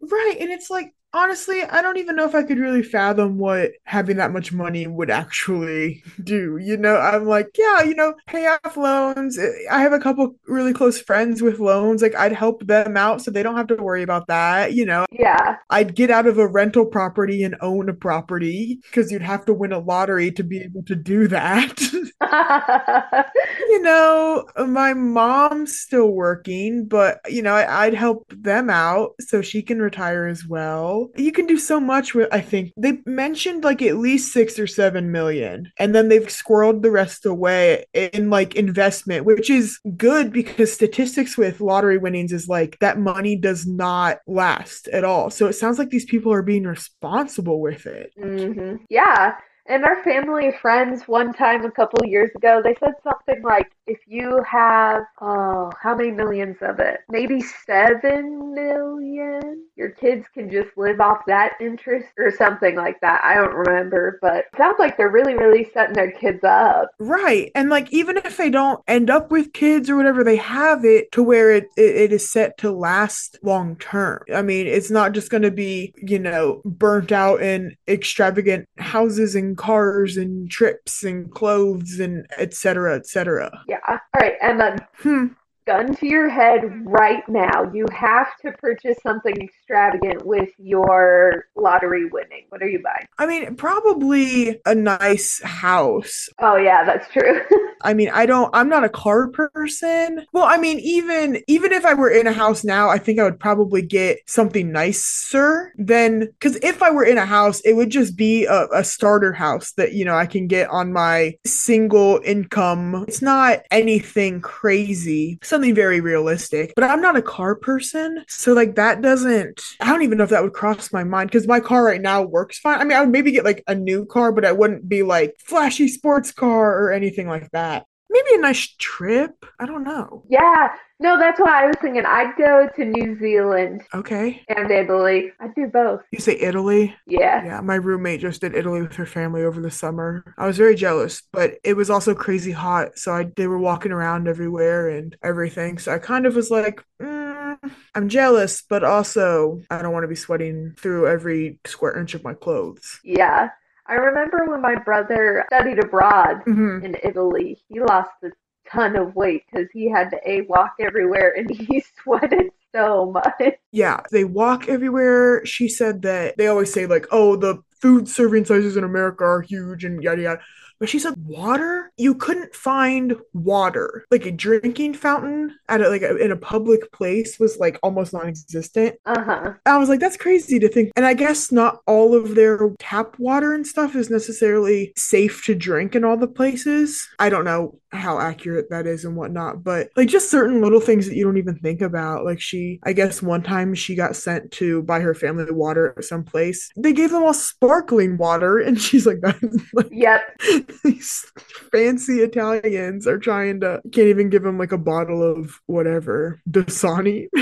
Right. 0.00 0.36
And 0.40 0.50
it's 0.50 0.68
like, 0.68 0.94
honestly, 1.14 1.62
I 1.62 1.82
don't 1.82 1.98
even 1.98 2.16
know 2.16 2.24
if 2.26 2.34
I 2.34 2.42
could 2.42 2.58
really 2.58 2.82
fathom 2.82 3.38
what 3.38 3.72
having 3.84 4.16
that 4.18 4.32
much 4.32 4.52
money 4.52 4.86
would 4.86 5.10
actually 5.10 6.02
do. 6.24 6.58
You 6.58 6.76
know, 6.76 6.96
I'm 6.96 7.26
like, 7.26 7.50
yeah, 7.58 7.82
you 7.82 7.94
know, 7.94 8.14
pay 8.26 8.46
off 8.46 8.76
loans. 8.76 9.38
I 9.70 9.80
have 9.80 9.92
a 9.92 9.98
couple 10.00 10.34
really 10.46 10.72
close 10.72 11.00
friends 11.00 11.42
with 11.42 11.58
loans. 11.60 12.02
Like, 12.02 12.14
I'd 12.16 12.32
help 12.32 12.66
them 12.66 12.96
out 12.96 13.22
so 13.22 13.30
they 13.30 13.42
don't 13.42 13.56
have 13.56 13.66
to 13.68 13.76
worry 13.76 14.02
about 14.02 14.26
that. 14.28 14.72
You 14.74 14.86
know, 14.86 15.06
Yeah. 15.10 15.58
I'd 15.70 15.94
get 15.94 16.10
out 16.10 16.26
of 16.26 16.38
a 16.38 16.46
rental 16.46 16.86
property 16.86 17.42
and 17.44 17.56
own 17.60 17.88
a 17.88 17.94
property 17.94 18.80
because 18.84 19.10
you'd 19.12 19.22
have 19.22 19.44
to 19.46 19.54
win 19.54 19.72
a 19.72 19.78
lottery 19.78 20.32
to 20.32 20.44
be 20.44 20.60
able 20.60 20.84
to 20.84 20.94
do 20.96 21.28
that. 21.28 21.80
you 23.68 23.82
know, 23.82 24.46
my 24.66 24.94
mom's 24.94 25.78
still 25.78 26.08
working, 26.10 26.86
but, 26.86 27.20
you 27.28 27.42
know, 27.42 27.54
I, 27.54 27.86
I'd 27.86 27.94
help 27.94 28.32
them 28.36 28.70
out 28.70 29.14
so 29.20 29.42
she 29.42 29.62
can 29.62 29.80
retire 29.80 30.26
as 30.26 30.46
well. 30.46 31.01
You 31.16 31.32
can 31.32 31.46
do 31.46 31.58
so 31.58 31.80
much 31.80 32.14
with, 32.14 32.28
I 32.32 32.40
think. 32.40 32.72
They 32.76 32.98
mentioned 33.06 33.64
like 33.64 33.82
at 33.82 33.96
least 33.96 34.32
six 34.32 34.58
or 34.58 34.66
seven 34.66 35.10
million, 35.12 35.70
and 35.78 35.94
then 35.94 36.08
they've 36.08 36.22
squirreled 36.22 36.82
the 36.82 36.90
rest 36.90 37.26
away 37.26 37.84
in 37.94 38.30
like 38.30 38.54
investment, 38.54 39.24
which 39.24 39.50
is 39.50 39.78
good 39.96 40.32
because 40.32 40.72
statistics 40.72 41.36
with 41.36 41.60
lottery 41.60 41.98
winnings 41.98 42.32
is 42.32 42.48
like 42.48 42.78
that 42.80 42.98
money 42.98 43.36
does 43.36 43.66
not 43.66 44.18
last 44.26 44.88
at 44.88 45.04
all. 45.04 45.30
So 45.30 45.46
it 45.46 45.54
sounds 45.54 45.78
like 45.78 45.90
these 45.90 46.04
people 46.04 46.32
are 46.32 46.42
being 46.42 46.64
responsible 46.64 47.60
with 47.60 47.86
it. 47.86 48.12
hmm 48.18 48.76
Yeah. 48.88 49.34
And 49.66 49.84
our 49.84 50.02
family 50.02 50.52
friends, 50.60 51.06
one 51.06 51.32
time 51.32 51.64
a 51.64 51.70
couple 51.70 52.04
years 52.04 52.30
ago, 52.34 52.60
they 52.62 52.74
said 52.80 52.94
something 53.04 53.42
like, 53.42 53.70
if 53.86 53.98
you 54.06 54.42
have, 54.48 55.02
oh, 55.20 55.70
how 55.80 55.94
many 55.94 56.10
millions 56.10 56.56
of 56.60 56.78
it? 56.80 57.00
Maybe 57.08 57.42
seven 57.66 58.54
million? 58.54 59.64
Your 59.76 59.90
kids 59.90 60.26
can 60.34 60.50
just 60.50 60.76
live 60.76 61.00
off 61.00 61.18
that 61.26 61.52
interest 61.60 62.08
or 62.18 62.30
something 62.30 62.76
like 62.76 63.00
that. 63.00 63.22
I 63.24 63.34
don't 63.34 63.54
remember, 63.54 64.18
but 64.20 64.44
sounds 64.56 64.76
like 64.78 64.96
they're 64.96 65.10
really, 65.10 65.34
really 65.34 65.70
setting 65.72 65.94
their 65.94 66.12
kids 66.12 66.44
up. 66.44 66.90
Right. 66.98 67.50
And 67.54 67.70
like 67.70 67.92
even 67.92 68.18
if 68.18 68.36
they 68.36 68.50
don't 68.50 68.82
end 68.86 69.10
up 69.10 69.30
with 69.30 69.52
kids 69.52 69.90
or 69.90 69.96
whatever, 69.96 70.22
they 70.22 70.36
have 70.36 70.84
it 70.84 71.10
to 71.12 71.22
where 71.22 71.50
it 71.50 71.68
it, 71.76 71.96
it 71.96 72.12
is 72.12 72.30
set 72.30 72.58
to 72.58 72.70
last 72.70 73.38
long 73.42 73.76
term. 73.76 74.22
I 74.34 74.42
mean, 74.42 74.66
it's 74.66 74.90
not 74.90 75.12
just 75.12 75.30
going 75.30 75.42
to 75.42 75.50
be, 75.50 75.94
you 75.96 76.18
know, 76.18 76.62
burnt 76.64 77.12
out 77.12 77.42
in 77.42 77.76
extravagant 77.88 78.68
houses 78.78 79.34
and 79.34 79.51
cars 79.56 80.16
and 80.16 80.50
trips 80.50 81.02
and 81.02 81.30
clothes 81.32 81.98
and 82.00 82.26
etc. 82.38 82.54
cetera, 82.54 82.96
et 82.96 83.06
cetera. 83.06 83.62
Yeah. 83.68 83.78
All 83.88 83.98
right, 84.14 84.34
Emma, 84.40 84.76
Hmm. 84.98 85.26
Gun 85.66 85.94
to 85.96 86.06
your 86.06 86.28
head 86.28 86.62
right 86.84 87.26
now. 87.28 87.70
You 87.72 87.86
have 87.92 88.36
to 88.42 88.52
purchase 88.52 88.98
something 89.02 89.34
extravagant 89.36 90.24
with 90.26 90.50
your 90.58 91.46
lottery 91.56 92.06
winning. 92.06 92.46
What 92.48 92.62
are 92.62 92.68
you 92.68 92.82
buying? 92.82 93.06
I 93.18 93.26
mean, 93.26 93.54
probably 93.56 94.60
a 94.66 94.74
nice 94.74 95.40
house. 95.42 96.28
Oh, 96.38 96.56
yeah, 96.56 96.84
that's 96.84 97.08
true. 97.12 97.40
I 97.84 97.94
mean, 97.94 98.10
I 98.12 98.26
don't 98.26 98.50
I'm 98.52 98.68
not 98.68 98.84
a 98.84 98.88
car 98.88 99.28
person. 99.28 100.24
Well, 100.32 100.44
I 100.44 100.56
mean, 100.56 100.78
even 100.80 101.42
even 101.48 101.72
if 101.72 101.84
I 101.84 101.94
were 101.94 102.10
in 102.10 102.26
a 102.26 102.32
house 102.32 102.64
now, 102.64 102.88
I 102.88 102.98
think 102.98 103.18
I 103.18 103.24
would 103.24 103.40
probably 103.40 103.82
get 103.82 104.18
something 104.26 104.70
nicer 104.72 105.72
than 105.76 106.28
cuz 106.40 106.56
if 106.62 106.82
I 106.82 106.90
were 106.90 107.04
in 107.04 107.18
a 107.18 107.26
house, 107.26 107.60
it 107.60 107.74
would 107.74 107.90
just 107.90 108.16
be 108.16 108.46
a, 108.46 108.68
a 108.72 108.84
starter 108.84 109.32
house 109.32 109.72
that, 109.72 109.92
you 109.92 110.04
know, 110.04 110.14
I 110.14 110.26
can 110.26 110.46
get 110.46 110.70
on 110.70 110.92
my 110.92 111.34
single 111.44 112.20
income. 112.24 113.04
It's 113.08 113.22
not 113.22 113.60
anything 113.70 114.40
crazy, 114.40 115.38
something 115.52 115.74
very 115.74 116.00
realistic. 116.00 116.72
But 116.74 116.84
I'm 116.84 117.00
not 117.00 117.16
a 117.16 117.22
car 117.22 117.54
person, 117.54 118.24
so 118.28 118.52
like 118.52 118.74
that 118.76 119.02
doesn't 119.02 119.60
I 119.80 119.86
don't 119.86 120.02
even 120.02 120.18
know 120.18 120.24
if 120.24 120.30
that 120.30 120.42
would 120.42 120.52
cross 120.54 120.92
my 120.92 121.04
mind 121.04 121.30
cuz 121.30 121.46
my 121.46 121.60
car 121.60 121.84
right 121.84 122.00
now 122.00 122.22
works 122.22 122.58
fine. 122.58 122.80
I 122.80 122.84
mean, 122.84 122.96
I 122.96 123.00
would 123.00 123.10
maybe 123.10 123.32
get 123.32 123.44
like 123.44 123.62
a 123.66 123.74
new 123.74 124.04
car, 124.06 124.32
but 124.32 124.44
I 124.44 124.52
wouldn't 124.52 124.88
be 124.88 125.02
like 125.02 125.36
flashy 125.38 125.88
sports 125.88 126.32
car 126.32 126.82
or 126.82 126.92
anything 126.92 127.28
like 127.28 127.50
that. 127.52 127.86
Maybe 128.10 128.34
a 128.34 128.38
nice 128.38 128.74
trip. 128.78 129.46
I 129.58 129.66
don't 129.66 129.84
know. 129.84 130.24
yeah, 130.28 130.68
no, 131.02 131.18
that's 131.18 131.40
why 131.40 131.64
I 131.64 131.66
was 131.66 131.76
thinking 131.80 132.04
I'd 132.06 132.34
go 132.36 132.68
to 132.76 132.84
New 132.84 133.18
Zealand 133.18 133.82
Okay. 133.94 134.44
and 134.48 134.70
Italy. 134.70 135.32
I'd 135.40 135.54
do 135.54 135.66
both. 135.66 136.02
You 136.12 136.20
say 136.20 136.38
Italy? 136.38 136.94
Yeah. 137.06 137.44
Yeah, 137.44 137.60
my 137.60 137.74
roommate 137.74 138.20
just 138.20 138.40
did 138.40 138.54
Italy 138.54 138.82
with 138.82 138.94
her 138.94 139.06
family 139.06 139.42
over 139.42 139.60
the 139.60 139.70
summer. 139.70 140.24
I 140.38 140.46
was 140.46 140.56
very 140.58 140.74
jealous, 140.74 141.22
but 141.32 141.54
it 141.64 141.74
was 141.74 141.90
also 141.90 142.14
crazy 142.14 142.52
hot. 142.52 142.98
So 142.98 143.12
I 143.12 143.24
they 143.36 143.46
were 143.46 143.58
walking 143.58 143.92
around 143.92 144.28
everywhere 144.28 144.88
and 144.88 145.16
everything. 145.22 145.78
So 145.78 145.92
I 145.94 145.98
kind 145.98 146.26
of 146.26 146.34
was 146.36 146.50
like, 146.50 146.84
mm, 147.00 147.58
I'm 147.94 148.08
jealous, 148.08 148.62
but 148.62 148.84
also 148.84 149.60
I 149.70 149.82
don't 149.82 149.92
want 149.92 150.04
to 150.04 150.08
be 150.08 150.14
sweating 150.14 150.72
through 150.78 151.08
every 151.08 151.58
square 151.66 151.98
inch 151.98 152.14
of 152.14 152.24
my 152.24 152.34
clothes. 152.34 153.00
Yeah. 153.02 153.50
I 153.86 153.94
remember 153.94 154.44
when 154.46 154.62
my 154.62 154.76
brother 154.76 155.44
studied 155.48 155.82
abroad 155.82 156.42
hmm 156.44 156.78
in 156.84 156.96
Italy, 157.02 157.58
he 157.68 157.80
lost 157.80 158.10
a 158.22 158.28
ton 158.72 158.96
of 158.96 159.14
weight 159.14 159.44
because 159.50 159.68
he 159.72 159.90
had 159.90 160.10
to 160.10 160.18
A 160.28 160.42
walk 160.42 160.74
everywhere 160.80 161.34
and 161.36 161.50
he 161.54 161.84
sweated 162.02 162.50
so 162.74 163.10
much. 163.10 163.54
Yeah, 163.70 164.00
they 164.10 164.24
walk 164.24 164.68
everywhere. 164.68 165.44
She 165.44 165.68
said 165.68 166.02
that 166.02 166.36
they 166.38 166.46
always 166.46 166.72
say, 166.72 166.86
like, 166.86 167.06
oh, 167.10 167.36
the 167.36 167.62
food 167.80 168.08
serving 168.08 168.44
sizes 168.44 168.76
in 168.76 168.84
America 168.84 169.24
are 169.24 169.42
huge 169.42 169.84
and 169.84 170.02
yada 170.02 170.22
yada. 170.22 170.40
But 170.82 170.88
she 170.88 170.98
said 170.98 171.14
water, 171.24 171.92
you 171.96 172.12
couldn't 172.12 172.56
find 172.56 173.14
water. 173.32 174.04
Like 174.10 174.26
a 174.26 174.32
drinking 174.32 174.94
fountain 174.94 175.56
at 175.68 175.80
a, 175.80 175.88
like 175.88 176.02
a, 176.02 176.16
in 176.16 176.32
a 176.32 176.36
public 176.36 176.90
place 176.90 177.38
was 177.38 177.56
like 177.58 177.78
almost 177.84 178.12
non-existent. 178.12 178.96
Uh 179.06 179.22
huh. 179.22 179.52
I 179.64 179.78
was 179.78 179.88
like, 179.88 180.00
that's 180.00 180.16
crazy 180.16 180.58
to 180.58 180.68
think. 180.68 180.90
And 180.96 181.06
I 181.06 181.14
guess 181.14 181.52
not 181.52 181.82
all 181.86 182.16
of 182.16 182.34
their 182.34 182.74
tap 182.80 183.16
water 183.20 183.54
and 183.54 183.64
stuff 183.64 183.94
is 183.94 184.10
necessarily 184.10 184.92
safe 184.96 185.44
to 185.44 185.54
drink 185.54 185.94
in 185.94 186.02
all 186.02 186.16
the 186.16 186.26
places. 186.26 187.08
I 187.20 187.28
don't 187.28 187.44
know 187.44 187.78
how 187.92 188.18
accurate 188.18 188.70
that 188.70 188.86
is 188.86 189.04
and 189.04 189.16
whatnot, 189.16 189.62
but 189.62 189.90
like 189.96 190.08
just 190.08 190.30
certain 190.30 190.62
little 190.62 190.80
things 190.80 191.06
that 191.06 191.14
you 191.14 191.24
don't 191.24 191.36
even 191.36 191.56
think 191.56 191.82
about. 191.82 192.24
Like 192.24 192.40
she, 192.40 192.80
I 192.84 192.92
guess 192.92 193.22
one 193.22 193.42
time 193.42 193.74
she 193.74 193.94
got 193.94 194.16
sent 194.16 194.50
to 194.52 194.82
buy 194.82 195.00
her 195.00 195.14
family 195.14 195.44
water 195.50 195.94
at 195.96 196.04
some 196.04 196.24
place. 196.24 196.70
They 196.76 196.92
gave 196.92 197.10
them 197.10 197.22
all 197.22 197.34
sparkling 197.34 198.16
water, 198.16 198.58
and 198.58 198.80
she's 198.80 199.06
like, 199.06 199.20
that's 199.20 199.44
like 199.74 199.88
Yep. 199.90 200.40
these 200.84 201.24
fancy 201.70 202.20
Italians 202.20 203.06
are 203.06 203.18
trying 203.18 203.60
to 203.60 203.80
can't 203.92 204.08
even 204.08 204.30
give 204.30 204.42
them 204.42 204.58
like 204.58 204.72
a 204.72 204.78
bottle 204.78 205.22
of 205.22 205.60
whatever 205.66 206.40
Dasani. 206.50 207.28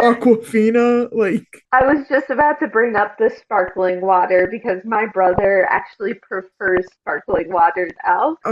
Aquafina, 0.00 1.08
like 1.12 1.46
I 1.72 1.84
was 1.84 2.08
just 2.08 2.30
about 2.30 2.58
to 2.60 2.68
bring 2.68 2.96
up 2.96 3.18
the 3.18 3.30
sparkling 3.38 4.00
water 4.00 4.48
because 4.50 4.78
my 4.84 5.06
brother 5.06 5.66
actually 5.68 6.14
prefers 6.14 6.86
sparkling 7.00 7.52
water 7.52 7.90
now. 8.06 8.38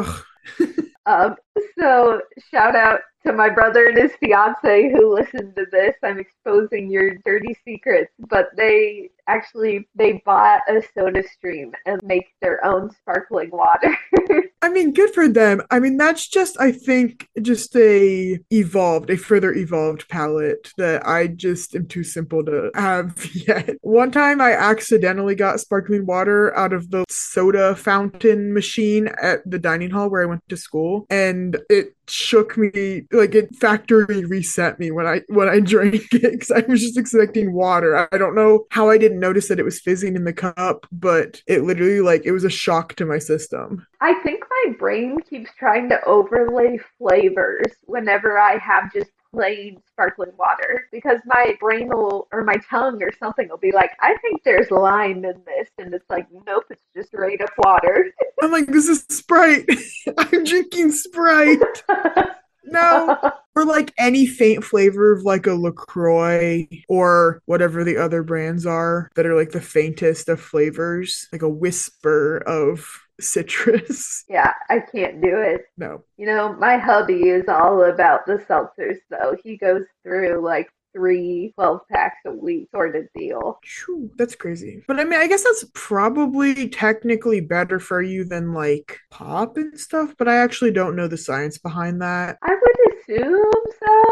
Um, 1.08 1.36
so 1.78 2.20
shout 2.50 2.76
out 2.76 3.00
to 3.24 3.32
my 3.32 3.48
brother 3.48 3.86
and 3.86 3.96
his 3.96 4.12
fiance 4.20 4.92
who 4.92 5.14
listened 5.14 5.56
to 5.56 5.64
this. 5.72 5.94
I'm 6.04 6.18
exposing 6.18 6.90
your 6.90 7.14
dirty 7.24 7.56
secrets, 7.64 8.12
but 8.28 8.50
they 8.56 9.08
actually 9.26 9.88
they 9.94 10.22
bought 10.26 10.60
a 10.68 10.82
SodaStream 10.96 11.72
and 11.86 12.00
make 12.04 12.26
their 12.42 12.62
own 12.64 12.90
sparkling 12.90 13.50
water. 13.50 13.96
I 14.68 14.70
mean, 14.70 14.92
good 14.92 15.14
for 15.14 15.28
them. 15.28 15.62
I 15.70 15.78
mean, 15.80 15.96
that's 15.96 16.28
just 16.28 16.60
I 16.60 16.72
think 16.72 17.26
just 17.40 17.74
a 17.74 18.38
evolved, 18.50 19.08
a 19.08 19.16
further 19.16 19.54
evolved 19.54 20.06
palate 20.10 20.74
that 20.76 21.06
I 21.06 21.28
just 21.28 21.74
am 21.74 21.86
too 21.86 22.04
simple 22.04 22.44
to 22.44 22.70
have 22.74 23.16
yet. 23.48 23.76
One 23.80 24.10
time 24.10 24.42
I 24.42 24.52
accidentally 24.52 25.34
got 25.34 25.60
sparkling 25.60 26.04
water 26.04 26.54
out 26.54 26.74
of 26.74 26.90
the 26.90 27.06
soda 27.08 27.76
fountain 27.76 28.52
machine 28.52 29.08
at 29.22 29.40
the 29.50 29.58
dining 29.58 29.88
hall 29.88 30.10
where 30.10 30.20
I 30.20 30.26
went 30.26 30.46
to 30.50 30.56
school, 30.58 31.06
and 31.08 31.56
it 31.70 31.94
shook 32.10 32.56
me 32.56 33.04
like 33.12 33.34
it 33.34 33.54
factory 33.56 34.24
reset 34.24 34.78
me 34.78 34.90
when 34.90 35.06
I 35.06 35.22
when 35.28 35.48
I 35.48 35.60
drank 35.74 36.12
it 36.12 36.32
because 36.32 36.50
I 36.50 36.60
was 36.68 36.80
just 36.80 36.98
expecting 36.98 37.52
water. 37.52 38.08
I 38.12 38.18
don't 38.18 38.34
know 38.34 38.66
how 38.70 38.90
I 38.90 38.98
didn't 38.98 39.20
notice 39.20 39.48
that 39.48 39.60
it 39.60 39.64
was 39.64 39.80
fizzing 39.80 40.16
in 40.16 40.24
the 40.24 40.32
cup, 40.32 40.86
but 40.92 41.42
it 41.46 41.62
literally 41.62 42.00
like 42.00 42.22
it 42.24 42.32
was 42.32 42.44
a 42.44 42.50
shock 42.50 42.94
to 42.96 43.06
my 43.06 43.18
system. 43.18 43.86
I 44.00 44.14
think 44.22 44.44
my 44.48 44.74
brain 44.78 45.18
keeps 45.20 45.50
trying 45.58 45.88
to 45.88 46.02
overlay 46.04 46.78
flavors 46.98 47.72
whenever 47.86 48.38
I 48.38 48.58
have 48.58 48.92
just 48.92 49.10
plain 49.32 49.80
sparkling 49.86 50.32
water 50.38 50.88
because 50.92 51.20
my 51.26 51.56
brain 51.60 51.88
will 51.88 52.28
or 52.32 52.44
my 52.44 52.56
tongue 52.68 53.02
or 53.02 53.10
something 53.18 53.48
will 53.48 53.58
be 53.58 53.72
like, 53.72 53.90
I 54.00 54.16
think 54.18 54.42
there's 54.42 54.70
lime 54.70 55.24
in 55.24 55.42
this 55.44 55.68
and 55.78 55.92
it's 55.94 56.08
like, 56.08 56.26
nope, 56.46 56.64
it's 56.70 56.82
just 56.94 57.08
straight 57.08 57.40
up 57.40 57.50
water. 57.58 58.12
I'm 58.42 58.50
like, 58.50 58.66
this 58.66 58.88
is 58.88 59.04
Sprite. 59.08 59.68
I'm 60.18 60.44
drinking 60.44 60.92
Sprite. 60.92 61.60
No. 62.70 63.18
Or 63.54 63.64
like 63.64 63.92
any 63.98 64.26
faint 64.26 64.62
flavor 64.62 65.12
of 65.12 65.22
like 65.22 65.46
a 65.46 65.54
LaCroix 65.54 66.68
or 66.88 67.40
whatever 67.46 67.82
the 67.82 67.96
other 67.96 68.22
brands 68.22 68.66
are 68.66 69.10
that 69.14 69.26
are 69.26 69.34
like 69.34 69.50
the 69.50 69.60
faintest 69.60 70.28
of 70.28 70.40
flavors, 70.40 71.26
like 71.32 71.42
a 71.42 71.48
whisper 71.48 72.38
of 72.46 72.86
citrus. 73.20 74.24
yeah, 74.28 74.52
I 74.68 74.80
can't 74.80 75.20
do 75.20 75.38
it. 75.38 75.66
No. 75.76 76.02
You 76.16 76.26
know, 76.26 76.54
my 76.54 76.78
hubby 76.78 77.28
is 77.28 77.44
all 77.48 77.84
about 77.84 78.26
the 78.26 78.36
seltzers 78.48 78.98
though. 79.10 79.36
He 79.42 79.56
goes 79.56 79.84
through 80.02 80.44
like 80.44 80.68
three 80.94 81.52
12 81.54 81.80
packs 81.90 82.18
a 82.26 82.32
week 82.32 82.68
sort 82.72 82.96
of 82.96 83.04
deal. 83.14 83.58
Phew, 83.62 84.10
that's 84.16 84.34
crazy. 84.34 84.82
But 84.86 84.98
I 84.98 85.04
mean, 85.04 85.20
I 85.20 85.26
guess 85.26 85.44
that's 85.44 85.64
probably 85.74 86.68
technically 86.68 87.40
better 87.40 87.78
for 87.78 88.02
you 88.02 88.24
than 88.24 88.52
like 88.52 88.98
pop 89.10 89.56
and 89.56 89.78
stuff, 89.78 90.14
but 90.18 90.28
I 90.28 90.36
actually 90.36 90.72
don't 90.72 90.96
know 90.96 91.08
the 91.08 91.16
science 91.16 91.58
behind 91.58 92.02
that. 92.02 92.38
I 92.42 92.54
would 92.54 92.94
assume 92.94 93.52
so. 93.80 94.04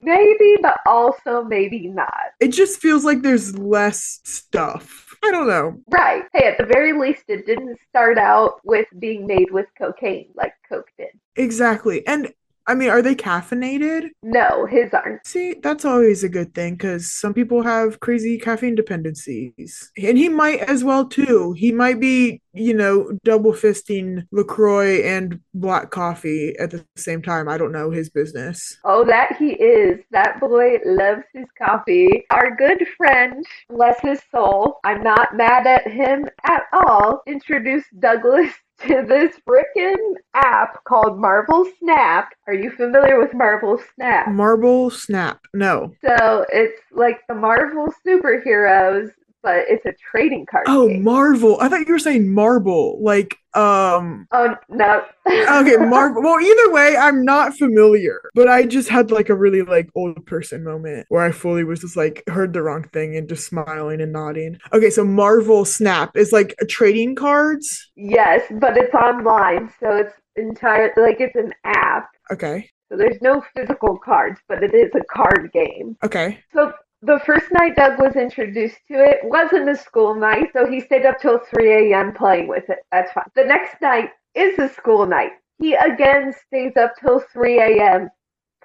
Maybe, 0.00 0.56
but 0.60 0.78
also 0.86 1.44
maybe 1.44 1.88
not. 1.88 2.12
It 2.40 2.48
just 2.48 2.80
feels 2.80 3.04
like 3.04 3.22
there's 3.22 3.58
less 3.58 4.20
stuff. 4.24 5.11
I 5.24 5.30
don't 5.30 5.46
know. 5.46 5.80
Right. 5.88 6.24
Hey, 6.32 6.48
at 6.48 6.58
the 6.58 6.66
very 6.66 6.92
least, 6.92 7.24
it 7.28 7.46
didn't 7.46 7.78
start 7.88 8.18
out 8.18 8.60
with 8.64 8.86
being 8.98 9.26
made 9.26 9.50
with 9.50 9.66
cocaine 9.78 10.28
like 10.34 10.54
Coke 10.68 10.90
did. 10.98 11.10
Exactly. 11.36 12.06
And 12.06 12.32
I 12.66 12.74
mean, 12.74 12.90
are 12.90 13.02
they 13.02 13.14
caffeinated? 13.14 14.10
No, 14.22 14.66
his 14.66 14.92
aren't. 14.92 15.26
See, 15.26 15.54
that's 15.62 15.84
always 15.84 16.22
a 16.22 16.28
good 16.28 16.54
thing 16.54 16.74
because 16.74 17.10
some 17.10 17.34
people 17.34 17.62
have 17.62 18.00
crazy 18.00 18.38
caffeine 18.38 18.74
dependencies. 18.74 19.90
And 19.96 20.16
he 20.16 20.28
might 20.28 20.60
as 20.60 20.84
well 20.84 21.06
too. 21.06 21.52
He 21.52 21.72
might 21.72 21.98
be, 22.00 22.40
you 22.52 22.74
know, 22.74 23.18
double 23.24 23.52
fisting 23.52 24.26
LaCroix 24.30 25.02
and 25.02 25.40
black 25.54 25.90
coffee 25.90 26.54
at 26.58 26.70
the 26.70 26.84
same 26.96 27.22
time. 27.22 27.48
I 27.48 27.58
don't 27.58 27.72
know 27.72 27.90
his 27.90 28.10
business. 28.10 28.78
Oh, 28.84 29.04
that 29.04 29.36
he 29.38 29.52
is. 29.52 30.00
That 30.10 30.38
boy 30.38 30.78
loves 30.84 31.24
his 31.34 31.46
coffee. 31.58 32.24
Our 32.30 32.54
good 32.54 32.86
friend, 32.96 33.44
bless 33.68 34.00
his 34.00 34.20
soul, 34.30 34.78
I'm 34.84 35.02
not 35.02 35.36
mad 35.36 35.66
at 35.66 35.90
him 35.90 36.28
at 36.44 36.62
all, 36.72 37.22
introduced 37.26 37.88
Douglas 37.98 38.52
to 38.88 39.04
this 39.06 39.36
frickin' 39.48 40.14
app 40.34 40.82
called 40.84 41.18
Marvel 41.18 41.66
Snap. 41.78 42.32
Are 42.46 42.54
you 42.54 42.70
familiar 42.70 43.18
with 43.18 43.34
Marvel 43.34 43.78
Snap? 43.94 44.28
Marvel 44.28 44.90
Snap. 44.90 45.40
No. 45.54 45.94
So 46.04 46.46
it's 46.52 46.80
like 46.90 47.20
the 47.28 47.34
Marvel 47.34 47.92
superheroes, 48.06 49.10
but 49.42 49.64
it's 49.68 49.84
a 49.86 49.92
trading 50.10 50.46
card 50.50 50.64
Oh, 50.68 50.88
game. 50.88 51.02
Marvel. 51.04 51.58
I 51.60 51.68
thought 51.68 51.86
you 51.86 51.92
were 51.92 51.98
saying 51.98 52.32
marble. 52.32 52.98
Like, 53.02 53.36
um, 53.54 54.26
oh 54.32 54.54
no. 54.68 55.02
okay, 55.28 55.76
Marvel. 55.76 56.22
Well, 56.22 56.40
either 56.40 56.72
way, 56.72 56.96
I'm 56.96 57.24
not 57.24 57.54
familiar, 57.56 58.20
but 58.34 58.48
I 58.48 58.64
just 58.64 58.88
had 58.88 59.10
like 59.10 59.28
a 59.28 59.34
really 59.34 59.62
like 59.62 59.90
old 59.94 60.24
person 60.26 60.64
moment 60.64 61.06
where 61.08 61.22
I 61.22 61.32
fully 61.32 61.64
was 61.64 61.80
just 61.80 61.96
like 61.96 62.22
heard 62.28 62.52
the 62.52 62.62
wrong 62.62 62.84
thing 62.92 63.16
and 63.16 63.28
just 63.28 63.46
smiling 63.46 64.00
and 64.00 64.12
nodding. 64.12 64.58
Okay, 64.72 64.90
so 64.90 65.04
Marvel 65.04 65.64
Snap 65.64 66.16
is 66.16 66.32
like 66.32 66.54
trading 66.68 67.14
cards. 67.14 67.90
yes, 67.96 68.42
but 68.52 68.76
it's 68.76 68.94
online, 68.94 69.70
so 69.80 69.96
it's 69.96 70.14
entire 70.36 70.92
like 70.96 71.20
it's 71.20 71.36
an 71.36 71.52
app. 71.64 72.08
Okay, 72.30 72.70
So 72.90 72.96
there's 72.96 73.20
no 73.20 73.44
physical 73.54 73.98
cards, 73.98 74.40
but 74.48 74.62
it 74.62 74.72
is 74.74 74.90
a 74.94 75.04
card 75.04 75.50
game. 75.52 75.96
okay, 76.02 76.38
So 76.54 76.72
the 77.02 77.20
first 77.26 77.46
night 77.52 77.76
Doug 77.76 77.98
was 78.00 78.14
introduced 78.16 78.78
to 78.88 78.94
it 78.94 79.18
wasn't 79.24 79.68
a 79.68 79.76
school 79.76 80.14
night, 80.14 80.48
so 80.52 80.66
he 80.70 80.80
stayed 80.80 81.04
up 81.04 81.20
till 81.20 81.38
3 81.38 81.92
a.m. 81.92 82.12
playing 82.14 82.48
with 82.48 82.68
it. 82.70 82.78
That's 82.90 83.12
fine. 83.12 83.24
The 83.34 83.44
next 83.44 83.80
night 83.82 84.10
is 84.34 84.58
a 84.58 84.68
school 84.68 85.04
night. 85.06 85.32
He 85.58 85.74
again 85.74 86.32
stays 86.46 86.76
up 86.76 86.94
till 87.00 87.20
3 87.32 87.58
a.m. 87.60 88.08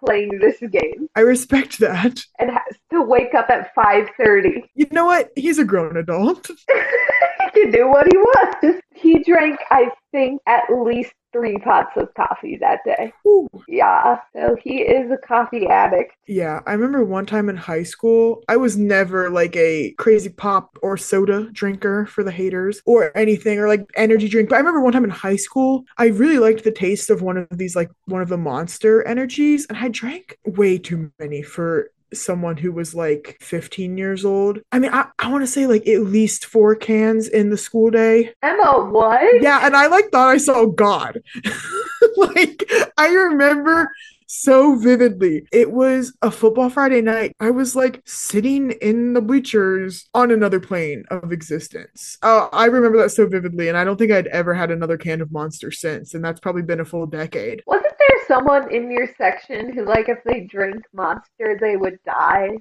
playing 0.03 0.39
this 0.39 0.59
game 0.71 1.09
I 1.15 1.21
respect 1.21 1.79
that. 1.79 2.23
and 2.39 2.51
has 2.51 2.77
to 2.91 3.01
wake 3.01 3.33
up 3.33 3.49
at 3.49 3.73
5:30. 3.75 4.63
You 4.75 4.87
know 4.91 5.05
what? 5.05 5.31
He's 5.35 5.59
a 5.59 5.65
grown 5.65 5.97
adult. 5.97 6.49
do 7.71 7.87
what 7.87 8.07
he 8.11 8.17
wants. 8.17 8.81
He 8.95 9.23
drank, 9.23 9.59
I 9.69 9.89
think, 10.11 10.41
at 10.47 10.63
least 10.69 11.13
three 11.33 11.57
pots 11.57 11.91
of 11.97 12.13
coffee 12.15 12.57
that 12.57 12.79
day. 12.83 13.13
Ooh. 13.27 13.47
Yeah, 13.67 14.19
so 14.33 14.55
he 14.63 14.79
is 14.79 15.11
a 15.11 15.17
coffee 15.17 15.67
addict. 15.67 16.13
Yeah, 16.27 16.61
I 16.65 16.73
remember 16.73 17.03
one 17.03 17.25
time 17.25 17.49
in 17.49 17.55
high 17.55 17.83
school, 17.83 18.43
I 18.47 18.57
was 18.57 18.77
never 18.77 19.29
like 19.29 19.55
a 19.55 19.93
crazy 19.97 20.29
pop 20.29 20.77
or 20.81 20.97
soda 20.97 21.49
drinker 21.51 22.05
for 22.07 22.23
the 22.23 22.31
haters 22.31 22.81
or 22.85 23.15
anything 23.15 23.59
or 23.59 23.67
like 23.67 23.85
energy 23.95 24.27
drink. 24.27 24.49
But 24.49 24.55
I 24.55 24.59
remember 24.59 24.81
one 24.81 24.93
time 24.93 25.03
in 25.03 25.09
high 25.09 25.35
school, 25.35 25.83
I 25.97 26.07
really 26.07 26.39
liked 26.39 26.63
the 26.63 26.71
taste 26.71 27.09
of 27.09 27.21
one 27.21 27.37
of 27.37 27.47
these, 27.51 27.75
like 27.75 27.91
one 28.05 28.21
of 28.21 28.29
the 28.29 28.37
monster 28.37 29.05
energies, 29.07 29.65
and 29.67 29.77
I 29.77 29.89
drank 29.89 30.37
way 30.45 30.77
too 30.77 31.11
many 31.19 31.43
for 31.43 31.91
someone 32.13 32.57
who 32.57 32.71
was 32.71 32.95
like 32.95 33.37
15 33.41 33.97
years 33.97 34.25
old. 34.25 34.59
I 34.71 34.79
mean, 34.79 34.91
I, 34.93 35.07
I 35.19 35.31
want 35.31 35.43
to 35.43 35.47
say 35.47 35.67
like 35.67 35.87
at 35.87 36.01
least 36.01 36.45
four 36.45 36.75
cans 36.75 37.27
in 37.27 37.49
the 37.49 37.57
school 37.57 37.89
day. 37.89 38.33
Emma, 38.41 38.89
what? 38.91 39.41
Yeah, 39.41 39.65
and 39.65 39.75
I 39.75 39.87
like 39.87 40.09
thought 40.11 40.29
I 40.29 40.37
saw 40.37 40.65
God. 40.65 41.21
like 42.17 42.69
I 42.97 43.09
remember 43.09 43.91
so 44.27 44.75
vividly. 44.75 45.47
It 45.51 45.71
was 45.71 46.13
a 46.21 46.29
football 46.29 46.69
Friday 46.69 47.01
night. 47.01 47.35
I 47.39 47.49
was 47.49 47.75
like 47.75 48.01
sitting 48.05 48.71
in 48.71 49.13
the 49.13 49.21
bleachers 49.21 50.07
on 50.13 50.31
another 50.31 50.59
plane 50.59 51.05
of 51.09 51.31
existence. 51.31 52.17
Oh, 52.21 52.49
I 52.51 52.65
remember 52.65 52.97
that 52.99 53.11
so 53.11 53.27
vividly, 53.27 53.69
and 53.69 53.77
I 53.77 53.83
don't 53.83 53.97
think 53.97 54.11
I'd 54.11 54.27
ever 54.27 54.53
had 54.53 54.69
another 54.69 54.97
can 54.97 55.21
of 55.21 55.31
Monster 55.31 55.71
since, 55.71 56.13
and 56.13 56.23
that's 56.23 56.39
probably 56.39 56.61
been 56.61 56.81
a 56.81 56.85
full 56.85 57.05
decade. 57.05 57.63
Wasn't 57.65 57.96
someone 58.27 58.71
in 58.73 58.91
your 58.91 59.07
section 59.17 59.73
who, 59.73 59.85
like, 59.85 60.09
if 60.09 60.23
they 60.23 60.41
drink 60.41 60.83
Monster, 60.93 61.57
they 61.59 61.77
would 61.77 61.99
die? 62.05 62.57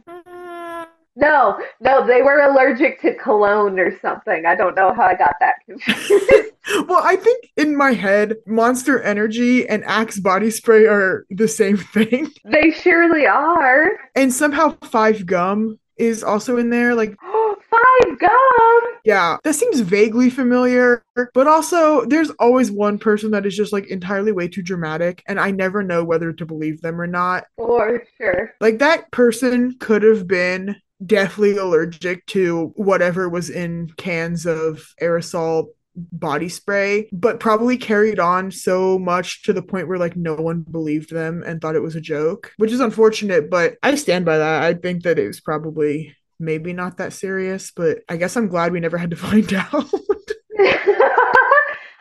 No, 1.19 1.59
no, 1.81 2.07
they 2.07 2.21
were 2.21 2.41
allergic 2.41 3.01
to 3.01 3.15
cologne 3.15 3.79
or 3.79 3.99
something. 4.01 4.45
I 4.45 4.55
don't 4.55 4.77
know 4.77 4.93
how 4.93 5.05
I 5.05 5.15
got 5.15 5.35
that 5.41 5.55
confused. 5.65 6.31
well, 6.89 7.01
I 7.03 7.17
think 7.17 7.49
in 7.57 7.75
my 7.75 7.93
head, 7.93 8.37
Monster 8.47 9.01
Energy 9.01 9.67
and 9.67 9.83
Axe 9.85 10.21
body 10.21 10.51
spray 10.51 10.87
are 10.87 11.25
the 11.31 11.49
same 11.49 11.79
thing. 11.79 12.31
they 12.45 12.71
surely 12.71 13.27
are. 13.27 13.89
And 14.15 14.33
somehow 14.33 14.77
Five 14.85 15.25
Gum 15.25 15.79
is 15.97 16.23
also 16.23 16.59
in 16.59 16.69
there. 16.69 16.95
Like, 16.95 17.17
Five 17.77 18.19
gum. 18.19 18.81
yeah, 19.05 19.37
that 19.45 19.55
seems 19.55 19.81
vaguely 19.81 20.31
familiar. 20.31 21.03
But 21.35 21.47
also, 21.47 22.05
there's 22.07 22.31
always 22.39 22.71
one 22.71 22.99
person 22.99 23.31
that 23.33 23.47
is 23.47 23.57
just 23.57 23.73
like 23.73 23.87
entirely 23.89 24.33
way 24.33 24.49
too 24.49 24.63
dramatic, 24.63 25.23
and 25.27 25.39
I 25.39 25.51
never 25.51 25.83
know 25.83 26.05
whether 26.05 26.33
to 26.33 26.47
believe 26.47 26.81
them 26.81 27.01
or 27.01 27.07
not. 27.07 27.45
For 27.57 28.03
sure. 28.17 28.55
Like, 28.61 28.79
that 28.79 29.11
person 29.11 29.77
could 29.79 30.03
have 30.03 30.27
been 30.27 30.77
deathly 31.05 31.57
allergic 31.57 32.25
to 32.27 32.73
whatever 32.77 33.29
was 33.29 33.51
in 33.51 33.91
cans 33.99 34.47
of 34.47 34.95
aerosol 35.01 35.69
body 35.95 36.49
spray, 36.49 37.09
but 37.13 37.41
probably 37.41 37.77
carried 37.77 38.19
on 38.19 38.51
so 38.51 38.99
much 38.99 39.43
to 39.43 39.53
the 39.53 39.63
point 39.63 39.89
where 39.89 39.99
like 39.99 40.17
no 40.17 40.35
one 40.35 40.61
believed 40.61 41.11
them 41.11 41.43
and 41.47 41.61
thought 41.61 41.77
it 41.77 41.83
was 41.83 41.97
a 41.97 42.01
joke, 42.01 42.53
which 42.59 42.73
is 42.73 42.81
unfortunate, 42.81 43.51
but 43.51 43.77
I 43.83 43.95
stand 43.95 44.25
by 44.25 44.39
that. 44.39 44.63
I 44.63 44.75
think 44.75 45.05
that 45.05 45.19
it 45.19 45.27
was 45.27 45.41
probably 45.41 46.15
maybe 46.39 46.73
not 46.73 46.99
that 46.99 47.13
serious, 47.13 47.71
but 47.71 47.99
I 48.09 48.17
guess 48.17 48.37
I'm 48.37 48.49
glad 48.49 48.73
we 48.73 48.81
never 48.81 48.99
had 48.99 49.11
to 49.11 49.17
find 49.29 49.53
out. 49.53 49.91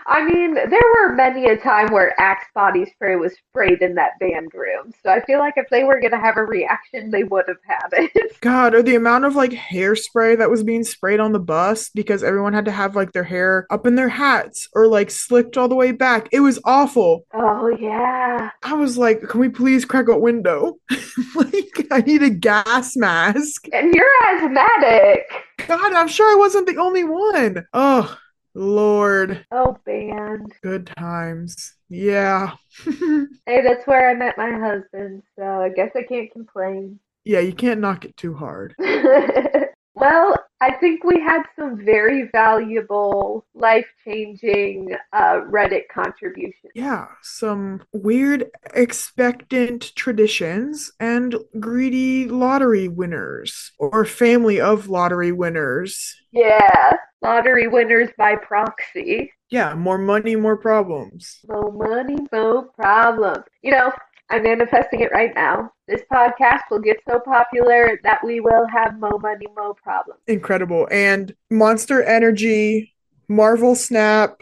I 0.08 0.24
mean, 0.24 0.54
there 0.54 0.92
were 0.98 1.16
many 1.16 1.46
a 1.46 1.58
time 1.58 1.92
where 1.92 2.20
Axe 2.20 2.46
body 2.54 2.86
spray 2.86 3.16
was 3.16 3.34
sprayed 3.50 3.82
in 3.82 3.96
that 3.96 4.20
band 4.20 4.52
room. 4.54 4.94
So 5.02 5.10
I 5.10 5.24
feel 5.26 5.40
like 5.40 5.56
if 5.58 5.68
they 5.70 5.84
were 5.84 6.00
going 6.00 6.12
to 6.12 6.20
have 6.20 6.38
a 6.38 6.44
reaction, 6.44 7.10
they 7.10 7.24
would 7.24 7.46
have 7.48 7.58
had 7.66 7.88
it. 7.92 8.38
God, 8.42 8.76
or 8.76 8.84
the 8.84 8.96
amount 8.96 9.26
of 9.26 9.36
like 9.36 9.52
hairspray 9.52 10.38
that 10.38 10.50
was 10.50 10.64
being 10.64 10.84
sprayed 10.84 11.20
on 11.20 11.32
the 11.32 11.40
bus 11.40 11.90
because 11.90 12.24
everyone 12.24 12.54
had 12.54 12.66
to 12.66 12.72
have 12.72 12.96
like 12.96 13.14
their 13.14 13.24
hair 13.24 13.66
up 13.72 13.88
in 13.88 13.96
their 13.96 14.10
hats 14.10 14.70
or 14.74 14.88
like 14.88 15.10
slicked 15.10 15.58
all 15.58 15.68
the 15.68 15.76
way 15.76 15.92
back. 15.92 16.30
It 16.32 16.42
was 16.42 16.60
awful. 16.66 17.26
Oh, 17.34 17.76
yeah. 17.80 18.52
I 18.62 18.74
was 18.74 18.98
like, 18.98 19.24
can 19.24 19.40
we 19.40 19.50
please 19.50 19.86
crack 19.86 20.08
a 20.08 20.18
window? 20.18 20.78
like, 21.36 21.88
I 21.90 22.02
need 22.02 22.22
a 22.22 22.30
gas 22.30 22.96
mask. 22.96 23.68
And 23.74 23.94
you're 23.94 24.36
asthmatic. 24.36 25.24
God, 25.68 25.94
I'm 25.94 26.08
sure 26.08 26.32
I 26.32 26.40
wasn't 26.40 26.68
the 26.68 26.78
only 26.78 27.04
one. 27.04 27.66
Oh, 27.74 28.18
Lord. 28.56 29.46
Oh, 29.52 29.78
band. 29.86 30.54
Good 30.64 30.88
times. 30.88 31.76
Yeah. 31.90 32.54
Hey, 33.48 33.62
that's 33.62 33.86
where 33.86 34.10
I 34.10 34.16
met 34.16 34.38
my 34.38 34.52
husband, 34.52 35.22
so 35.38 35.44
I 35.44 35.70
guess 35.70 35.92
I 35.96 36.02
can't 36.02 36.32
complain. 36.32 37.00
yeah, 37.26 37.40
you 37.40 37.54
can't 37.54 37.80
knock 37.80 38.06
it 38.06 38.18
too 38.18 38.34
hard. 38.34 38.76
well, 39.96 40.36
I 40.60 40.72
think 40.72 41.04
we 41.04 41.22
had 41.22 41.44
some 41.58 41.84
very 41.84 42.30
valuable, 42.32 43.46
life 43.54 43.86
changing 44.04 44.96
uh, 45.14 45.42
Reddit 45.50 45.84
contributions. 45.94 46.72
Yeah, 46.76 47.08
some 47.22 47.82
weird 47.94 48.52
expectant 48.74 49.96
traditions 49.96 50.92
and 51.00 51.36
greedy 51.60 52.28
lottery 52.28 52.90
winners 52.90 53.72
or 53.80 54.04
family 54.04 54.60
of 54.60 54.90
lottery 54.90 55.32
winners. 55.32 56.16
Yeah, 56.32 56.98
lottery 57.22 57.68
winners 57.68 58.10
by 58.18 58.36
proxy. 58.36 59.32
Yeah, 59.50 59.76
more 59.76 59.98
money, 59.98 60.36
more 60.36 60.58
problems. 60.58 61.40
More 61.48 61.72
money, 61.72 62.18
more 62.34 62.64
problem. 62.64 63.44
You 63.62 63.72
know, 63.72 63.94
I'm 64.30 64.44
manifesting 64.44 65.02
it 65.02 65.12
right 65.12 65.34
now. 65.36 65.72
This 65.88 66.02
podcast 66.12 66.62
will 66.72 66.80
get 66.80 66.98
so 67.08 67.20
popular 67.20 68.00
that 68.04 68.24
we 68.24 68.40
will 68.40 68.66
have 68.68 69.00
mo 69.00 69.20
money, 69.22 69.46
mo 69.56 69.76
problem. 69.82 70.18
Incredible. 70.28 70.88
And 70.92 71.36
Monster 71.52 72.02
Energy, 72.02 72.94
Marvel 73.28 73.76
Snap, 73.76 74.42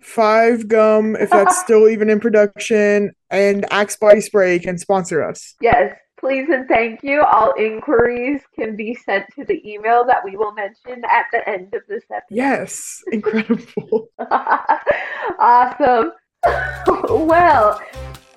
Five 0.00 0.66
Gum, 0.66 1.14
if 1.16 1.30
that's 1.30 1.58
still 1.64 1.88
even 1.88 2.10
in 2.10 2.18
production, 2.18 3.12
and 3.30 3.64
Axe 3.70 3.96
Body 3.96 4.20
Spray 4.20 4.58
can 4.58 4.76
sponsor 4.76 5.22
us. 5.22 5.54
Yes, 5.60 5.96
please 6.18 6.48
and 6.48 6.66
thank 6.66 7.04
you. 7.04 7.22
All 7.22 7.52
inquiries 7.52 8.40
can 8.54 8.74
be 8.74 8.94
sent 8.94 9.26
to 9.36 9.44
the 9.44 9.62
email 9.68 10.04
that 10.06 10.24
we 10.24 10.36
will 10.36 10.52
mention 10.52 11.04
at 11.08 11.26
the 11.32 11.48
end 11.48 11.74
of 11.74 11.82
this 11.88 12.02
episode. 12.10 12.34
Yes, 12.34 13.02
incredible. 13.12 14.08
awesome. 15.38 16.12
well, 17.08 17.80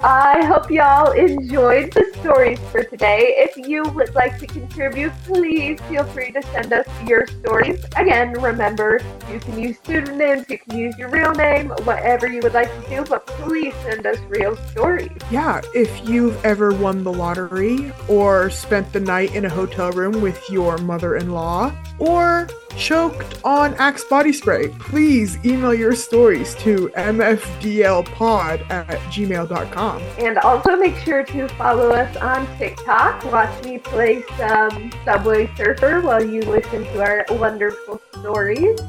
I 0.02 0.44
hope 0.46 0.70
y'all 0.70 1.12
enjoyed 1.14 1.94
the 1.94 2.12
stories 2.20 2.60
for 2.72 2.84
today. 2.84 3.36
If 3.38 3.56
you 3.56 3.84
would 3.84 4.14
like 4.14 4.38
to 4.40 4.48
contribute, 4.48 5.14
please 5.24 5.80
feel 5.90 6.04
free 6.04 6.32
to 6.34 6.42
send 6.44 6.74
us 6.74 6.88
your 7.08 7.26
stories. 7.28 7.84
Again, 7.96 8.34
remember, 8.34 9.00
you 9.32 9.40
can 9.40 9.58
use 9.58 9.78
pseudonyms, 9.86 10.50
you 10.50 10.58
can 10.58 10.78
use 10.78 10.98
your 10.98 11.10
real 11.10 11.32
name, 11.32 11.70
whatever 11.86 12.28
you 12.28 12.42
would 12.42 12.54
like 12.54 12.70
to 12.84 12.90
do, 12.90 13.06
but 13.06 13.26
please 13.26 13.74
send 13.84 14.06
us 14.06 14.20
real 14.28 14.58
stories. 14.72 15.12
Yeah, 15.32 15.62
if 15.74 16.08
you've 16.08 16.44
ever 16.44 16.74
won 16.74 17.04
the 17.04 17.14
lottery 17.14 17.94
or 18.10 18.50
spent 18.50 18.92
the 18.92 19.00
night 19.00 19.34
in 19.34 19.46
a 19.46 19.50
hotel 19.50 19.92
room 19.92 20.22
with 20.22 20.50
your 20.50 20.78
mother 20.80 21.16
in 21.16 21.32
law 21.32 21.74
or 22.00 22.50
choked 22.78 23.40
on 23.44 23.74
Axe 23.76 24.04
body 24.06 24.34
spray, 24.34 24.70
please 24.80 25.38
email 25.46 25.74
your 25.74 25.96
stories 25.96 26.56
to 26.56 26.90
mfdlpod 26.96 28.70
at 28.70 29.00
gmail.com. 29.12 30.02
And 30.20 30.38
also 30.40 30.76
make 30.76 30.96
sure 30.98 31.24
to 31.24 31.48
follow 31.50 31.90
us 31.90 32.16
on 32.18 32.48
TikTok. 32.58 33.24
Watch 33.32 33.64
me 33.64 33.78
play 33.78 34.24
some 34.38 34.92
Subway 35.04 35.50
Surfer 35.56 36.02
while 36.02 36.24
you 36.24 36.42
listen 36.42 36.84
to 36.84 37.02
our 37.02 37.26
wonderful 37.32 38.02
stories. 38.20 38.80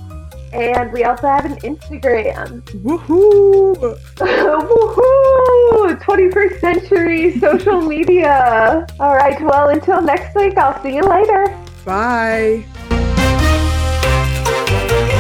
And 0.53 0.93
we 0.93 1.05
also 1.05 1.27
have 1.29 1.45
an 1.45 1.57
Instagram. 1.57 2.63
Woohoo! 2.83 3.75
Woohoo! 4.17 6.01
21st 6.01 6.61
century 6.61 7.39
social 7.39 7.81
media. 7.81 8.87
All 9.01 9.15
right, 9.15 9.41
well, 9.43 9.69
until 9.69 10.01
next 10.01 10.35
week, 10.35 10.57
I'll 10.57 10.81
see 10.83 10.95
you 10.95 11.03
later. 11.03 11.47
Bye. 11.85 12.65
Thank 14.89 15.11
you. 15.11 15.16